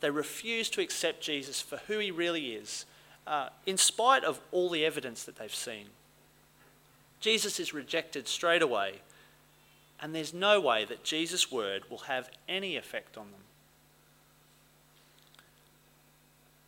They 0.00 0.10
refuse 0.10 0.70
to 0.70 0.80
accept 0.80 1.22
Jesus 1.22 1.60
for 1.60 1.78
who 1.88 1.98
he 1.98 2.10
really 2.10 2.52
is, 2.52 2.86
uh, 3.26 3.48
in 3.66 3.76
spite 3.76 4.24
of 4.24 4.40
all 4.52 4.70
the 4.70 4.84
evidence 4.84 5.24
that 5.24 5.36
they've 5.36 5.54
seen. 5.54 5.86
Jesus 7.20 7.60
is 7.60 7.74
rejected 7.74 8.26
straight 8.26 8.62
away, 8.62 9.02
and 10.00 10.14
there's 10.14 10.32
no 10.32 10.60
way 10.60 10.84
that 10.86 11.04
Jesus' 11.04 11.52
word 11.52 11.90
will 11.90 11.98
have 11.98 12.30
any 12.48 12.76
effect 12.76 13.18
on 13.18 13.30
them. 13.30 13.40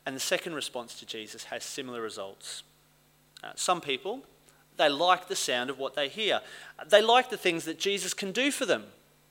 And 0.05 0.17
the 0.17 0.21
second 0.21 0.55
response 0.55 0.99
to 0.99 1.07
Jesus 1.07 1.45
has 1.45 1.65
similar 1.65 2.01
results. 2.01 2.63
Uh, 3.43 3.53
some 3.55 3.81
people, 3.81 4.23
they 4.77 4.89
like 4.89 5.29
the 5.29 5.37
sound 5.37 5.71
of 5.71 5.79
what 5.79 5.95
they 5.95 6.09
hear. 6.09 6.41
They 6.89 7.03
like 7.03 7.31
the 7.31 7.37
things 7.37 7.65
that 7.65 7.79
Jesus 7.79 8.15
can 8.15 8.33
do 8.33 8.51
for 8.51 8.67
them, 8.67 8.85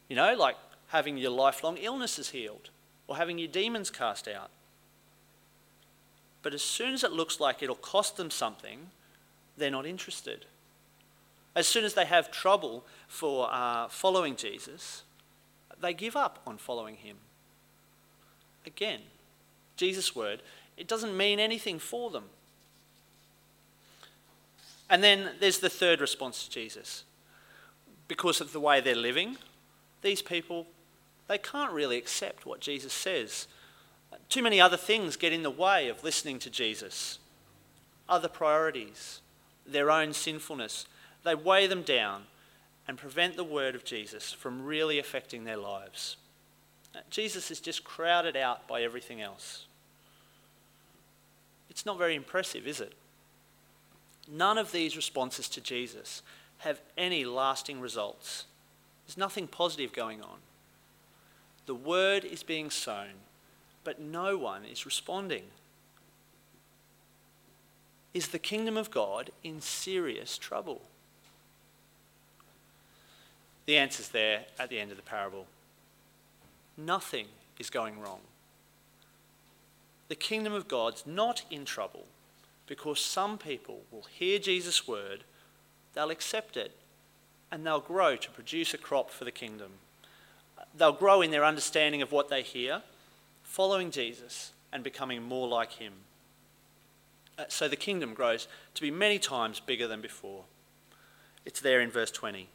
you 0.07 0.15
know, 0.15 0.33
like 0.35 0.55
having 0.87 1.17
your 1.17 1.31
lifelong 1.31 1.77
illnesses 1.77 2.29
healed 2.29 2.69
or 3.07 3.17
having 3.17 3.37
your 3.37 3.47
demons 3.47 3.89
cast 3.89 4.27
out. 4.27 4.49
But 6.43 6.53
as 6.53 6.61
soon 6.61 6.93
as 6.93 7.03
it 7.03 7.11
looks 7.11 7.39
like 7.39 7.61
it'll 7.61 7.75
cost 7.75 8.17
them 8.17 8.31
something, 8.31 8.87
they're 9.57 9.71
not 9.71 9.85
interested. 9.85 10.45
As 11.55 11.67
soon 11.67 11.83
as 11.83 11.93
they 11.93 12.05
have 12.05 12.31
trouble 12.31 12.85
for 13.07 13.49
uh, 13.51 13.87
following 13.89 14.35
Jesus, 14.35 15.03
they 15.81 15.93
give 15.93 16.15
up 16.15 16.39
on 16.47 16.57
following 16.57 16.95
him. 16.95 17.17
Again, 18.65 19.01
Jesus' 19.75 20.15
word, 20.15 20.41
it 20.77 20.87
doesn't 20.87 21.15
mean 21.15 21.39
anything 21.39 21.79
for 21.79 22.09
them. 22.09 22.25
And 24.89 25.03
then 25.03 25.31
there's 25.39 25.59
the 25.59 25.69
third 25.69 26.01
response 26.01 26.43
to 26.43 26.49
Jesus. 26.49 27.05
Because 28.07 28.41
of 28.41 28.51
the 28.51 28.59
way 28.59 28.81
they're 28.81 28.95
living, 28.95 29.37
these 30.01 30.21
people, 30.21 30.67
they 31.27 31.37
can't 31.37 31.71
really 31.71 31.97
accept 31.97 32.45
what 32.45 32.59
Jesus 32.59 32.91
says. 32.91 33.47
Too 34.27 34.43
many 34.43 34.59
other 34.59 34.75
things 34.75 35.15
get 35.15 35.31
in 35.31 35.43
the 35.43 35.49
way 35.49 35.87
of 35.87 36.03
listening 36.03 36.39
to 36.39 36.49
Jesus. 36.49 37.19
Other 38.09 38.27
priorities, 38.27 39.21
their 39.65 39.89
own 39.89 40.11
sinfulness, 40.13 40.85
they 41.23 41.35
weigh 41.35 41.67
them 41.67 41.83
down 41.83 42.23
and 42.87 42.97
prevent 42.97 43.37
the 43.37 43.43
word 43.43 43.75
of 43.75 43.85
Jesus 43.85 44.33
from 44.33 44.65
really 44.65 44.99
affecting 44.99 45.45
their 45.45 45.55
lives. 45.55 46.17
Jesus 47.09 47.51
is 47.51 47.61
just 47.61 47.85
crowded 47.85 48.35
out 48.35 48.67
by 48.67 48.81
everything 48.81 49.21
else. 49.21 49.67
It's 51.71 51.85
not 51.85 51.97
very 51.97 52.15
impressive, 52.15 52.67
is 52.67 52.81
it? 52.81 52.93
None 54.29 54.57
of 54.57 54.73
these 54.73 54.97
responses 54.97 55.47
to 55.49 55.61
Jesus 55.61 56.21
have 56.59 56.81
any 56.97 57.23
lasting 57.23 57.79
results. 57.79 58.45
There's 59.07 59.17
nothing 59.17 59.47
positive 59.47 59.93
going 59.93 60.21
on. 60.21 60.39
The 61.65 61.73
word 61.73 62.25
is 62.25 62.43
being 62.43 62.69
sown, 62.69 63.13
but 63.85 64.01
no 64.01 64.37
one 64.37 64.65
is 64.65 64.85
responding. 64.85 65.43
Is 68.13 68.27
the 68.27 68.39
kingdom 68.39 68.75
of 68.75 68.91
God 68.91 69.31
in 69.41 69.61
serious 69.61 70.37
trouble? 70.37 70.81
The 73.65 73.77
answer's 73.77 74.09
there 74.09 74.43
at 74.59 74.69
the 74.69 74.79
end 74.79 74.91
of 74.91 74.97
the 74.97 75.03
parable. 75.03 75.47
Nothing 76.75 77.27
is 77.57 77.69
going 77.69 78.01
wrong. 78.01 78.19
The 80.11 80.15
kingdom 80.15 80.51
of 80.51 80.67
God's 80.67 81.07
not 81.07 81.45
in 81.49 81.63
trouble 81.63 82.05
because 82.67 82.99
some 82.99 83.37
people 83.37 83.83
will 83.91 84.01
hear 84.01 84.39
Jesus' 84.39 84.85
word, 84.85 85.23
they'll 85.93 86.09
accept 86.09 86.57
it, 86.57 86.75
and 87.49 87.65
they'll 87.65 87.79
grow 87.79 88.17
to 88.17 88.29
produce 88.29 88.73
a 88.73 88.77
crop 88.77 89.09
for 89.09 89.23
the 89.23 89.31
kingdom. 89.31 89.71
They'll 90.77 90.91
grow 90.91 91.21
in 91.21 91.31
their 91.31 91.45
understanding 91.45 92.01
of 92.01 92.11
what 92.11 92.27
they 92.27 92.41
hear, 92.41 92.81
following 93.41 93.89
Jesus 93.89 94.51
and 94.73 94.83
becoming 94.83 95.23
more 95.23 95.47
like 95.47 95.75
him. 95.75 95.93
Uh, 97.39 97.45
so 97.47 97.69
the 97.69 97.77
kingdom 97.77 98.13
grows 98.13 98.49
to 98.73 98.81
be 98.81 98.91
many 98.91 99.17
times 99.17 99.61
bigger 99.61 99.87
than 99.87 100.01
before. 100.01 100.43
It's 101.45 101.61
there 101.61 101.79
in 101.79 101.89
verse 101.89 102.11
20. 102.11 102.49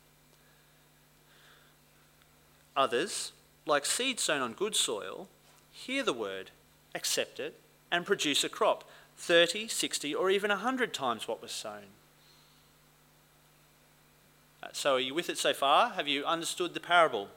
Others, 2.77 3.33
like 3.65 3.87
seed 3.87 4.21
sown 4.21 4.43
on 4.43 4.53
good 4.53 4.77
soil, 4.77 5.29
hear 5.73 6.03
the 6.03 6.13
word, 6.13 6.51
accept 6.97 7.39
it, 7.39 7.61
and 7.93 8.05
produce 8.05 8.43
a 8.43 8.49
crop 8.49 8.83
30, 9.17 9.69
60, 9.69 10.15
or 10.15 10.31
even 10.31 10.51
100 10.51 10.93
times 10.93 11.29
what 11.29 11.41
was 11.41 11.53
sown. 11.53 11.93
Uh, 14.63 14.69
so, 14.73 14.95
are 14.95 15.01
you 15.01 15.15
with 15.15 15.31
it 15.31 15.39
so 15.39 15.55
far? 15.55 15.91
Have 15.91 16.09
you 16.09 16.25
understood 16.25 16.75
the 16.75 16.81
parable? 16.81 17.29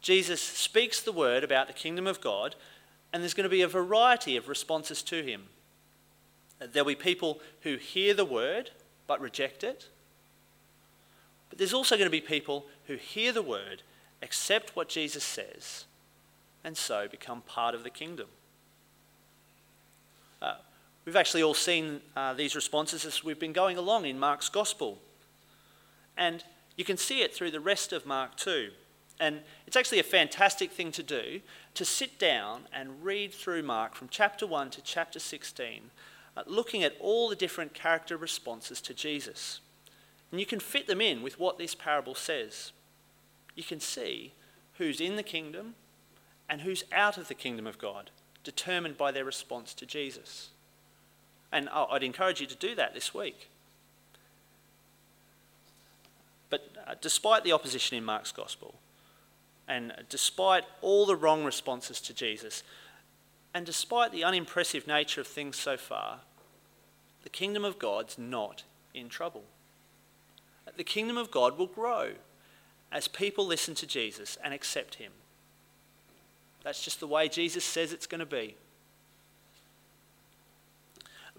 Jesus 0.00 0.40
speaks 0.40 1.02
the 1.02 1.12
word 1.12 1.44
about 1.44 1.66
the 1.66 1.72
kingdom 1.72 2.06
of 2.06 2.20
God, 2.20 2.54
and 3.12 3.22
there's 3.22 3.34
going 3.34 3.44
to 3.44 3.50
be 3.50 3.62
a 3.62 3.68
variety 3.68 4.36
of 4.36 4.48
responses 4.48 5.02
to 5.02 5.22
him. 5.22 5.44
There'll 6.60 6.88
be 6.88 6.94
people 6.94 7.40
who 7.62 7.76
hear 7.76 8.14
the 8.14 8.24
word 8.24 8.70
but 9.06 9.20
reject 9.20 9.64
it. 9.64 9.86
But 11.48 11.58
there's 11.58 11.74
also 11.74 11.96
going 11.96 12.06
to 12.06 12.10
be 12.10 12.20
people 12.20 12.66
who 12.86 12.96
hear 12.96 13.32
the 13.32 13.42
word, 13.42 13.82
accept 14.22 14.76
what 14.76 14.88
Jesus 14.88 15.24
says, 15.24 15.84
and 16.68 16.76
so 16.76 17.08
become 17.08 17.40
part 17.40 17.74
of 17.74 17.82
the 17.82 17.88
kingdom. 17.88 18.26
Uh, 20.42 20.56
we've 21.06 21.16
actually 21.16 21.42
all 21.42 21.54
seen 21.54 22.02
uh, 22.14 22.34
these 22.34 22.54
responses 22.54 23.06
as 23.06 23.24
we've 23.24 23.40
been 23.40 23.54
going 23.54 23.78
along 23.78 24.04
in 24.04 24.18
Mark's 24.18 24.50
gospel. 24.50 24.98
And 26.18 26.44
you 26.76 26.84
can 26.84 26.98
see 26.98 27.22
it 27.22 27.34
through 27.34 27.52
the 27.52 27.58
rest 27.58 27.94
of 27.94 28.04
Mark 28.04 28.36
too. 28.36 28.72
And 29.18 29.40
it's 29.66 29.76
actually 29.78 29.98
a 29.98 30.02
fantastic 30.02 30.70
thing 30.70 30.92
to 30.92 31.02
do 31.02 31.40
to 31.72 31.86
sit 31.86 32.18
down 32.18 32.64
and 32.70 33.02
read 33.02 33.32
through 33.32 33.62
Mark 33.62 33.94
from 33.94 34.08
chapter 34.10 34.46
1 34.46 34.68
to 34.72 34.82
chapter 34.82 35.18
16, 35.18 35.84
uh, 36.36 36.42
looking 36.46 36.82
at 36.82 36.96
all 37.00 37.30
the 37.30 37.34
different 37.34 37.72
character 37.72 38.18
responses 38.18 38.82
to 38.82 38.92
Jesus. 38.92 39.60
And 40.30 40.38
you 40.38 40.44
can 40.44 40.60
fit 40.60 40.86
them 40.86 41.00
in 41.00 41.22
with 41.22 41.40
what 41.40 41.56
this 41.56 41.74
parable 41.74 42.14
says. 42.14 42.72
You 43.54 43.64
can 43.64 43.80
see 43.80 44.34
who's 44.74 45.00
in 45.00 45.16
the 45.16 45.22
kingdom 45.22 45.74
and 46.48 46.62
who's 46.62 46.84
out 46.92 47.18
of 47.18 47.28
the 47.28 47.34
kingdom 47.34 47.66
of 47.66 47.78
God, 47.78 48.10
determined 48.44 48.96
by 48.96 49.12
their 49.12 49.24
response 49.24 49.74
to 49.74 49.86
Jesus. 49.86 50.50
And 51.52 51.68
I'd 51.68 52.02
encourage 52.02 52.40
you 52.40 52.46
to 52.46 52.54
do 52.54 52.74
that 52.74 52.94
this 52.94 53.14
week. 53.14 53.48
But 56.50 56.68
uh, 56.86 56.94
despite 57.00 57.44
the 57.44 57.52
opposition 57.52 57.96
in 57.96 58.04
Mark's 58.04 58.32
gospel, 58.32 58.74
and 59.66 59.92
despite 60.08 60.64
all 60.80 61.04
the 61.04 61.16
wrong 61.16 61.44
responses 61.44 62.00
to 62.02 62.14
Jesus, 62.14 62.62
and 63.52 63.66
despite 63.66 64.12
the 64.12 64.24
unimpressive 64.24 64.86
nature 64.86 65.20
of 65.20 65.26
things 65.26 65.56
so 65.56 65.76
far, 65.76 66.20
the 67.22 67.28
kingdom 67.28 67.64
of 67.64 67.78
God's 67.78 68.16
not 68.16 68.62
in 68.94 69.08
trouble. 69.08 69.44
The 70.76 70.84
kingdom 70.84 71.18
of 71.18 71.30
God 71.30 71.58
will 71.58 71.66
grow 71.66 72.12
as 72.90 73.08
people 73.08 73.46
listen 73.46 73.74
to 73.74 73.86
Jesus 73.86 74.38
and 74.42 74.54
accept 74.54 74.94
him. 74.96 75.12
That's 76.68 76.84
just 76.84 77.00
the 77.00 77.06
way 77.06 77.30
Jesus 77.30 77.64
says 77.64 77.94
it's 77.94 78.06
going 78.06 78.18
to 78.18 78.26
be. 78.26 78.54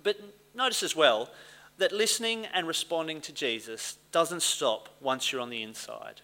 But 0.02 0.20
notice 0.56 0.82
as 0.82 0.96
well 0.96 1.30
that 1.78 1.92
listening 1.92 2.48
and 2.48 2.66
responding 2.66 3.22
to 3.22 3.32
Jesus 3.32 4.00
doesn't 4.12 4.42
stop 4.42 4.90
once 5.00 5.32
you're 5.32 5.40
on 5.40 5.52
the 5.52 5.62
inside. 5.62 6.22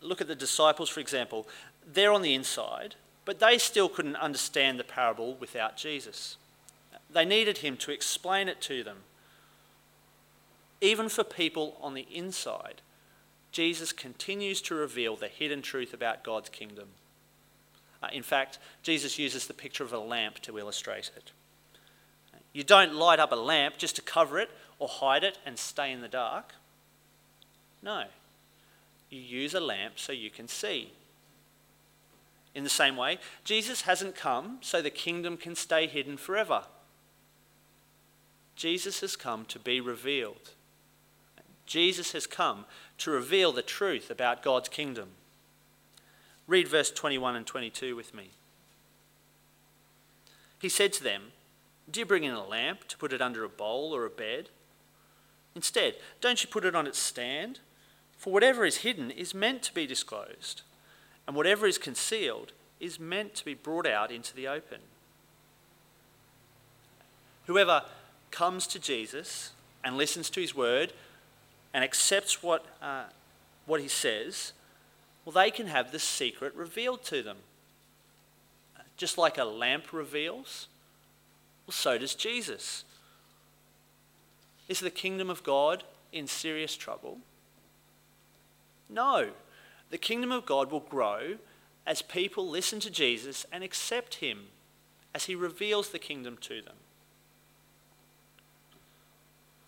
Look 0.00 0.20
at 0.20 0.28
the 0.28 0.36
disciples, 0.36 0.90
for 0.90 1.00
example. 1.00 1.48
They're 1.84 2.12
on 2.12 2.22
the 2.22 2.34
inside, 2.34 2.94
but 3.24 3.40
they 3.40 3.58
still 3.58 3.88
couldn't 3.88 4.14
understand 4.14 4.78
the 4.78 4.84
parable 4.84 5.34
without 5.34 5.76
Jesus. 5.76 6.36
They 7.12 7.24
needed 7.24 7.58
him 7.58 7.76
to 7.78 7.90
explain 7.90 8.48
it 8.48 8.60
to 8.60 8.84
them. 8.84 8.98
Even 10.80 11.08
for 11.08 11.24
people 11.24 11.76
on 11.82 11.94
the 11.94 12.06
inside, 12.12 12.80
Jesus 13.50 13.92
continues 13.92 14.62
to 14.62 14.76
reveal 14.76 15.16
the 15.16 15.26
hidden 15.26 15.62
truth 15.62 15.92
about 15.92 16.22
God's 16.22 16.48
kingdom. 16.48 16.90
Uh, 18.02 18.08
in 18.12 18.22
fact, 18.22 18.58
Jesus 18.82 19.18
uses 19.18 19.46
the 19.46 19.54
picture 19.54 19.84
of 19.84 19.92
a 19.92 19.98
lamp 19.98 20.38
to 20.40 20.58
illustrate 20.58 21.10
it. 21.16 21.32
You 22.52 22.64
don't 22.64 22.94
light 22.94 23.20
up 23.20 23.32
a 23.32 23.36
lamp 23.36 23.76
just 23.76 23.96
to 23.96 24.02
cover 24.02 24.38
it 24.38 24.50
or 24.78 24.88
hide 24.88 25.22
it 25.22 25.38
and 25.46 25.58
stay 25.58 25.92
in 25.92 26.00
the 26.00 26.08
dark. 26.08 26.54
No. 27.82 28.04
You 29.08 29.20
use 29.20 29.54
a 29.54 29.60
lamp 29.60 29.94
so 29.96 30.12
you 30.12 30.30
can 30.30 30.48
see. 30.48 30.92
In 32.54 32.64
the 32.64 32.70
same 32.70 32.96
way, 32.96 33.18
Jesus 33.44 33.82
hasn't 33.82 34.16
come 34.16 34.58
so 34.60 34.82
the 34.82 34.90
kingdom 34.90 35.36
can 35.36 35.54
stay 35.54 35.86
hidden 35.86 36.16
forever. 36.16 36.64
Jesus 38.56 39.00
has 39.00 39.16
come 39.16 39.44
to 39.46 39.58
be 39.58 39.80
revealed. 39.80 40.50
Jesus 41.64 42.12
has 42.12 42.26
come 42.26 42.64
to 42.98 43.10
reveal 43.10 43.52
the 43.52 43.62
truth 43.62 44.10
about 44.10 44.42
God's 44.42 44.68
kingdom. 44.68 45.10
Read 46.50 46.66
verse 46.66 46.90
21 46.90 47.36
and 47.36 47.46
22 47.46 47.94
with 47.94 48.12
me. 48.12 48.30
He 50.58 50.68
said 50.68 50.92
to 50.94 51.04
them, 51.04 51.30
Do 51.88 52.00
you 52.00 52.06
bring 52.06 52.24
in 52.24 52.34
a 52.34 52.44
lamp 52.44 52.88
to 52.88 52.98
put 52.98 53.12
it 53.12 53.22
under 53.22 53.44
a 53.44 53.48
bowl 53.48 53.94
or 53.94 54.04
a 54.04 54.10
bed? 54.10 54.48
Instead, 55.54 55.94
don't 56.20 56.42
you 56.42 56.48
put 56.50 56.64
it 56.64 56.74
on 56.74 56.88
its 56.88 56.98
stand? 56.98 57.60
For 58.18 58.32
whatever 58.32 58.64
is 58.64 58.78
hidden 58.78 59.12
is 59.12 59.32
meant 59.32 59.62
to 59.62 59.72
be 59.72 59.86
disclosed, 59.86 60.62
and 61.24 61.36
whatever 61.36 61.68
is 61.68 61.78
concealed 61.78 62.50
is 62.80 62.98
meant 62.98 63.36
to 63.36 63.44
be 63.44 63.54
brought 63.54 63.86
out 63.86 64.10
into 64.10 64.34
the 64.34 64.48
open. 64.48 64.80
Whoever 67.46 67.84
comes 68.32 68.66
to 68.66 68.80
Jesus 68.80 69.52
and 69.84 69.96
listens 69.96 70.28
to 70.30 70.40
his 70.40 70.56
word 70.56 70.94
and 71.72 71.84
accepts 71.84 72.42
what, 72.42 72.66
uh, 72.82 73.04
what 73.66 73.80
he 73.80 73.86
says 73.86 74.52
well, 75.24 75.32
they 75.32 75.50
can 75.50 75.66
have 75.66 75.92
the 75.92 75.98
secret 75.98 76.54
revealed 76.54 77.04
to 77.04 77.22
them. 77.22 77.38
Just 78.96 79.18
like 79.18 79.38
a 79.38 79.44
lamp 79.44 79.92
reveals, 79.92 80.68
well, 81.66 81.72
so 81.72 81.98
does 81.98 82.14
Jesus. 82.14 82.84
Is 84.68 84.80
the 84.80 84.90
kingdom 84.90 85.30
of 85.30 85.42
God 85.42 85.84
in 86.12 86.26
serious 86.26 86.76
trouble? 86.76 87.18
No. 88.88 89.30
The 89.90 89.98
kingdom 89.98 90.32
of 90.32 90.46
God 90.46 90.70
will 90.70 90.80
grow 90.80 91.38
as 91.86 92.02
people 92.02 92.48
listen 92.48 92.78
to 92.80 92.90
Jesus 92.90 93.46
and 93.50 93.64
accept 93.64 94.16
him 94.16 94.46
as 95.14 95.24
he 95.24 95.34
reveals 95.34 95.88
the 95.88 95.98
kingdom 95.98 96.36
to 96.42 96.62
them. 96.62 96.76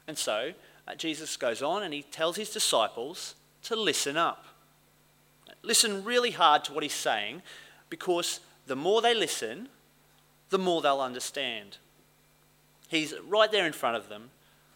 And 0.06 0.18
so, 0.18 0.52
uh, 0.86 0.94
Jesus 0.94 1.36
goes 1.36 1.62
on 1.62 1.82
and 1.82 1.94
he 1.94 2.02
tells 2.02 2.36
his 2.36 2.50
disciples 2.50 3.34
to 3.64 3.76
listen 3.76 4.16
up. 4.16 4.46
Listen 5.62 6.04
really 6.04 6.32
hard 6.32 6.64
to 6.64 6.72
what 6.72 6.82
he's 6.82 6.92
saying 6.92 7.42
because 7.88 8.40
the 8.66 8.76
more 8.76 9.00
they 9.00 9.14
listen, 9.14 9.68
the 10.50 10.58
more 10.58 10.82
they'll 10.82 11.00
understand. 11.00 11.78
He's 12.88 13.14
right 13.26 13.50
there 13.50 13.66
in 13.66 13.72
front 13.72 13.96
of 13.96 14.08
them, 14.08 14.30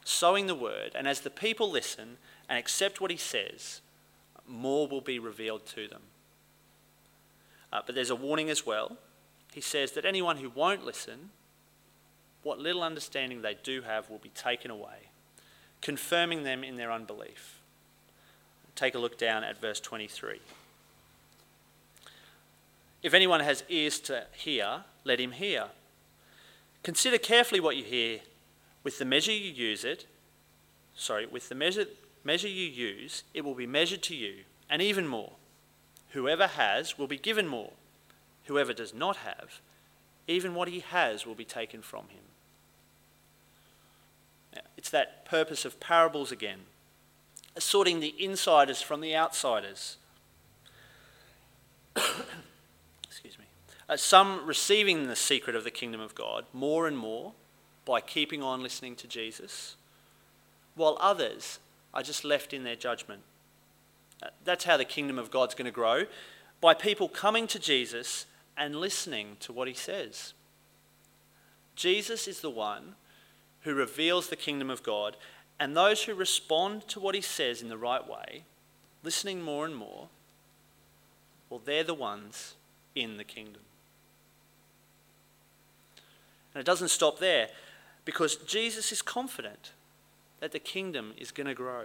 sowing 0.04 0.46
the 0.46 0.54
word, 0.54 0.92
and 0.94 1.06
as 1.06 1.20
the 1.20 1.30
people 1.30 1.70
listen 1.70 2.16
and 2.48 2.58
accept 2.58 3.00
what 3.00 3.10
he 3.10 3.16
says, 3.16 3.80
more 4.48 4.86
will 4.86 5.00
be 5.00 5.18
revealed 5.18 5.66
to 5.66 5.88
them. 5.88 6.02
Uh, 7.72 7.82
but 7.84 7.94
there's 7.94 8.10
a 8.10 8.16
warning 8.16 8.48
as 8.48 8.64
well. 8.64 8.96
He 9.52 9.60
says 9.60 9.92
that 9.92 10.04
anyone 10.04 10.36
who 10.36 10.50
won't 10.50 10.84
listen, 10.84 11.30
what 12.42 12.58
little 12.58 12.82
understanding 12.82 13.42
they 13.42 13.56
do 13.62 13.82
have 13.82 14.08
will 14.08 14.18
be 14.18 14.28
taken 14.30 14.70
away, 14.70 15.10
confirming 15.82 16.44
them 16.44 16.62
in 16.62 16.76
their 16.76 16.92
unbelief. 16.92 17.60
Take 18.74 18.94
a 18.94 18.98
look 18.98 19.18
down 19.18 19.42
at 19.42 19.60
verse 19.60 19.80
23. 19.80 20.40
If 23.02 23.14
anyone 23.14 23.40
has 23.40 23.62
ears 23.68 24.00
to 24.00 24.24
hear, 24.32 24.84
let 25.04 25.20
him 25.20 25.32
hear. 25.32 25.66
Consider 26.82 27.18
carefully 27.18 27.60
what 27.60 27.76
you 27.76 27.84
hear. 27.84 28.20
With 28.82 28.98
the 28.98 29.04
measure 29.04 29.32
you 29.32 29.52
use 29.52 29.84
it, 29.84 30.06
sorry, 30.94 31.26
with 31.26 31.48
the 31.48 31.54
measure, 31.54 31.86
measure 32.24 32.48
you 32.48 32.66
use, 32.66 33.24
it 33.34 33.44
will 33.44 33.54
be 33.54 33.66
measured 33.66 34.02
to 34.04 34.14
you, 34.14 34.44
and 34.70 34.80
even 34.80 35.06
more. 35.06 35.32
Whoever 36.10 36.46
has 36.46 36.96
will 36.96 37.08
be 37.08 37.18
given 37.18 37.48
more. 37.48 37.72
Whoever 38.44 38.72
does 38.72 38.94
not 38.94 39.16
have, 39.16 39.60
even 40.28 40.54
what 40.54 40.68
he 40.68 40.80
has 40.80 41.26
will 41.26 41.34
be 41.34 41.44
taken 41.44 41.82
from 41.82 42.08
him. 42.08 42.22
It's 44.76 44.90
that 44.90 45.24
purpose 45.24 45.64
of 45.64 45.80
parables 45.80 46.30
again, 46.30 46.60
sorting 47.58 48.00
the 48.00 48.14
insiders 48.18 48.80
from 48.80 49.00
the 49.00 49.16
outsiders. 49.16 49.96
Uh, 53.88 53.96
some 53.96 54.44
receiving 54.44 55.06
the 55.06 55.16
secret 55.16 55.54
of 55.54 55.62
the 55.62 55.70
kingdom 55.70 56.00
of 56.00 56.14
God 56.14 56.44
more 56.52 56.88
and 56.88 56.98
more 56.98 57.32
by 57.84 58.00
keeping 58.00 58.42
on 58.42 58.62
listening 58.62 58.96
to 58.96 59.06
Jesus, 59.06 59.76
while 60.74 60.98
others 61.00 61.60
are 61.94 62.02
just 62.02 62.24
left 62.24 62.52
in 62.52 62.64
their 62.64 62.74
judgment. 62.74 63.22
Uh, 64.22 64.28
that's 64.44 64.64
how 64.64 64.76
the 64.76 64.84
kingdom 64.84 65.18
of 65.18 65.30
God's 65.30 65.54
going 65.54 65.66
to 65.66 65.70
grow 65.70 66.04
by 66.60 66.74
people 66.74 67.08
coming 67.08 67.46
to 67.46 67.58
Jesus 67.58 68.26
and 68.56 68.74
listening 68.74 69.36
to 69.40 69.52
what 69.52 69.68
he 69.68 69.74
says. 69.74 70.32
Jesus 71.76 72.26
is 72.26 72.40
the 72.40 72.50
one 72.50 72.94
who 73.60 73.74
reveals 73.74 74.28
the 74.28 74.36
kingdom 74.36 74.70
of 74.70 74.82
God, 74.82 75.16
and 75.60 75.76
those 75.76 76.04
who 76.04 76.14
respond 76.14 76.88
to 76.88 77.00
what 77.00 77.14
he 77.14 77.20
says 77.20 77.62
in 77.62 77.68
the 77.68 77.76
right 77.76 78.06
way, 78.08 78.44
listening 79.02 79.42
more 79.42 79.64
and 79.64 79.76
more, 79.76 80.08
well, 81.50 81.60
they're 81.64 81.84
the 81.84 81.94
ones 81.94 82.54
in 82.94 83.16
the 83.16 83.24
kingdom. 83.24 83.62
And 86.56 86.62
it 86.62 86.64
doesn't 86.64 86.88
stop 86.88 87.18
there 87.18 87.50
because 88.06 88.36
Jesus 88.36 88.90
is 88.90 89.02
confident 89.02 89.72
that 90.40 90.52
the 90.52 90.58
kingdom 90.58 91.12
is 91.18 91.30
going 91.30 91.48
to 91.48 91.52
grow. 91.52 91.84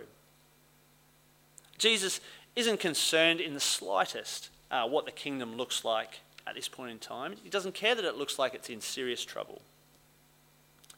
Jesus 1.77 2.21
isn't 2.55 2.79
concerned 2.79 3.41
in 3.41 3.53
the 3.53 3.59
slightest 3.59 4.49
uh, 4.71 4.87
what 4.87 5.03
the 5.05 5.11
kingdom 5.11 5.57
looks 5.57 5.83
like 5.83 6.21
at 6.47 6.55
this 6.55 6.69
point 6.69 6.89
in 6.89 6.99
time. 6.99 7.33
He 7.43 7.49
doesn't 7.49 7.73
care 7.73 7.95
that 7.95 8.05
it 8.05 8.15
looks 8.15 8.39
like 8.39 8.53
it's 8.53 8.69
in 8.69 8.79
serious 8.79 9.25
trouble. 9.25 9.61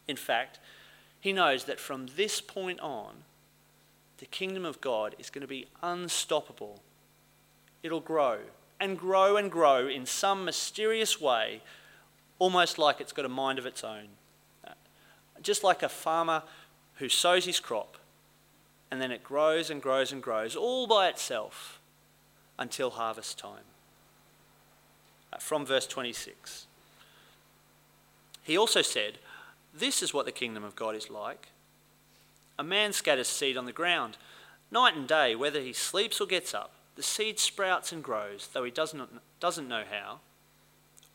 In 0.07 0.17
fact, 0.17 0.59
he 1.19 1.33
knows 1.33 1.63
that 1.63 1.79
from 1.79 2.09
this 2.15 2.41
point 2.41 2.79
on, 2.79 3.23
the 4.19 4.27
kingdom 4.27 4.65
of 4.65 4.81
God 4.81 5.15
is 5.17 5.31
going 5.31 5.41
to 5.41 5.47
be 5.47 5.65
unstoppable. 5.81 6.79
It'll 7.81 8.01
grow 8.01 8.37
and 8.79 8.99
grow 8.99 9.35
and 9.35 9.49
grow 9.49 9.87
in 9.87 10.05
some 10.05 10.45
mysterious 10.45 11.19
way, 11.19 11.63
almost 12.43 12.77
like 12.77 12.99
it's 12.99 13.13
got 13.13 13.23
a 13.23 13.29
mind 13.29 13.57
of 13.57 13.65
its 13.65 13.85
own. 13.85 14.09
Just 15.41 15.63
like 15.63 15.81
a 15.81 15.87
farmer 15.87 16.43
who 16.95 17.07
sows 17.07 17.45
his 17.45 17.61
crop 17.61 17.97
and 18.91 19.01
then 19.01 19.13
it 19.13 19.23
grows 19.23 19.69
and 19.69 19.81
grows 19.81 20.11
and 20.11 20.21
grows 20.21 20.53
all 20.53 20.85
by 20.85 21.07
itself 21.07 21.79
until 22.59 22.89
harvest 22.89 23.39
time. 23.39 23.63
Uh, 25.31 25.37
from 25.37 25.65
verse 25.65 25.87
26. 25.87 26.67
He 28.43 28.57
also 28.57 28.81
said, 28.81 29.19
This 29.73 30.03
is 30.03 30.13
what 30.13 30.25
the 30.25 30.31
kingdom 30.33 30.65
of 30.65 30.75
God 30.75 30.97
is 30.97 31.09
like. 31.09 31.47
A 32.59 32.63
man 32.63 32.91
scatters 32.91 33.29
seed 33.29 33.55
on 33.55 33.65
the 33.65 33.71
ground. 33.71 34.17
Night 34.69 34.97
and 34.97 35.07
day, 35.07 35.33
whether 35.33 35.61
he 35.61 35.71
sleeps 35.71 36.19
or 36.19 36.27
gets 36.27 36.53
up, 36.53 36.73
the 36.97 37.03
seed 37.03 37.39
sprouts 37.39 37.93
and 37.93 38.03
grows, 38.03 38.49
though 38.51 38.65
he 38.65 38.71
does 38.71 38.93
not, 38.93 39.09
doesn't 39.39 39.69
know 39.69 39.83
how. 39.89 40.19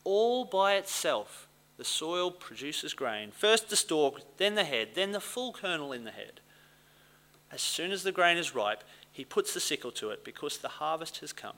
All 0.03 0.45
by 0.45 0.75
itself, 0.75 1.47
the 1.77 1.85
soil 1.85 2.31
produces 2.31 2.93
grain. 2.93 3.31
First 3.31 3.69
the 3.69 3.75
stalk, 3.75 4.21
then 4.37 4.55
the 4.55 4.63
head, 4.63 4.89
then 4.95 5.11
the 5.11 5.19
full 5.19 5.53
kernel 5.53 5.91
in 5.91 6.03
the 6.03 6.11
head. 6.11 6.41
As 7.51 7.61
soon 7.61 7.91
as 7.91 8.03
the 8.03 8.11
grain 8.11 8.37
is 8.37 8.53
ripe, 8.53 8.83
he 9.11 9.25
puts 9.25 9.53
the 9.53 9.59
sickle 9.59 9.91
to 9.93 10.09
it 10.09 10.23
because 10.23 10.57
the 10.57 10.67
harvest 10.67 11.19
has 11.19 11.33
come. 11.33 11.55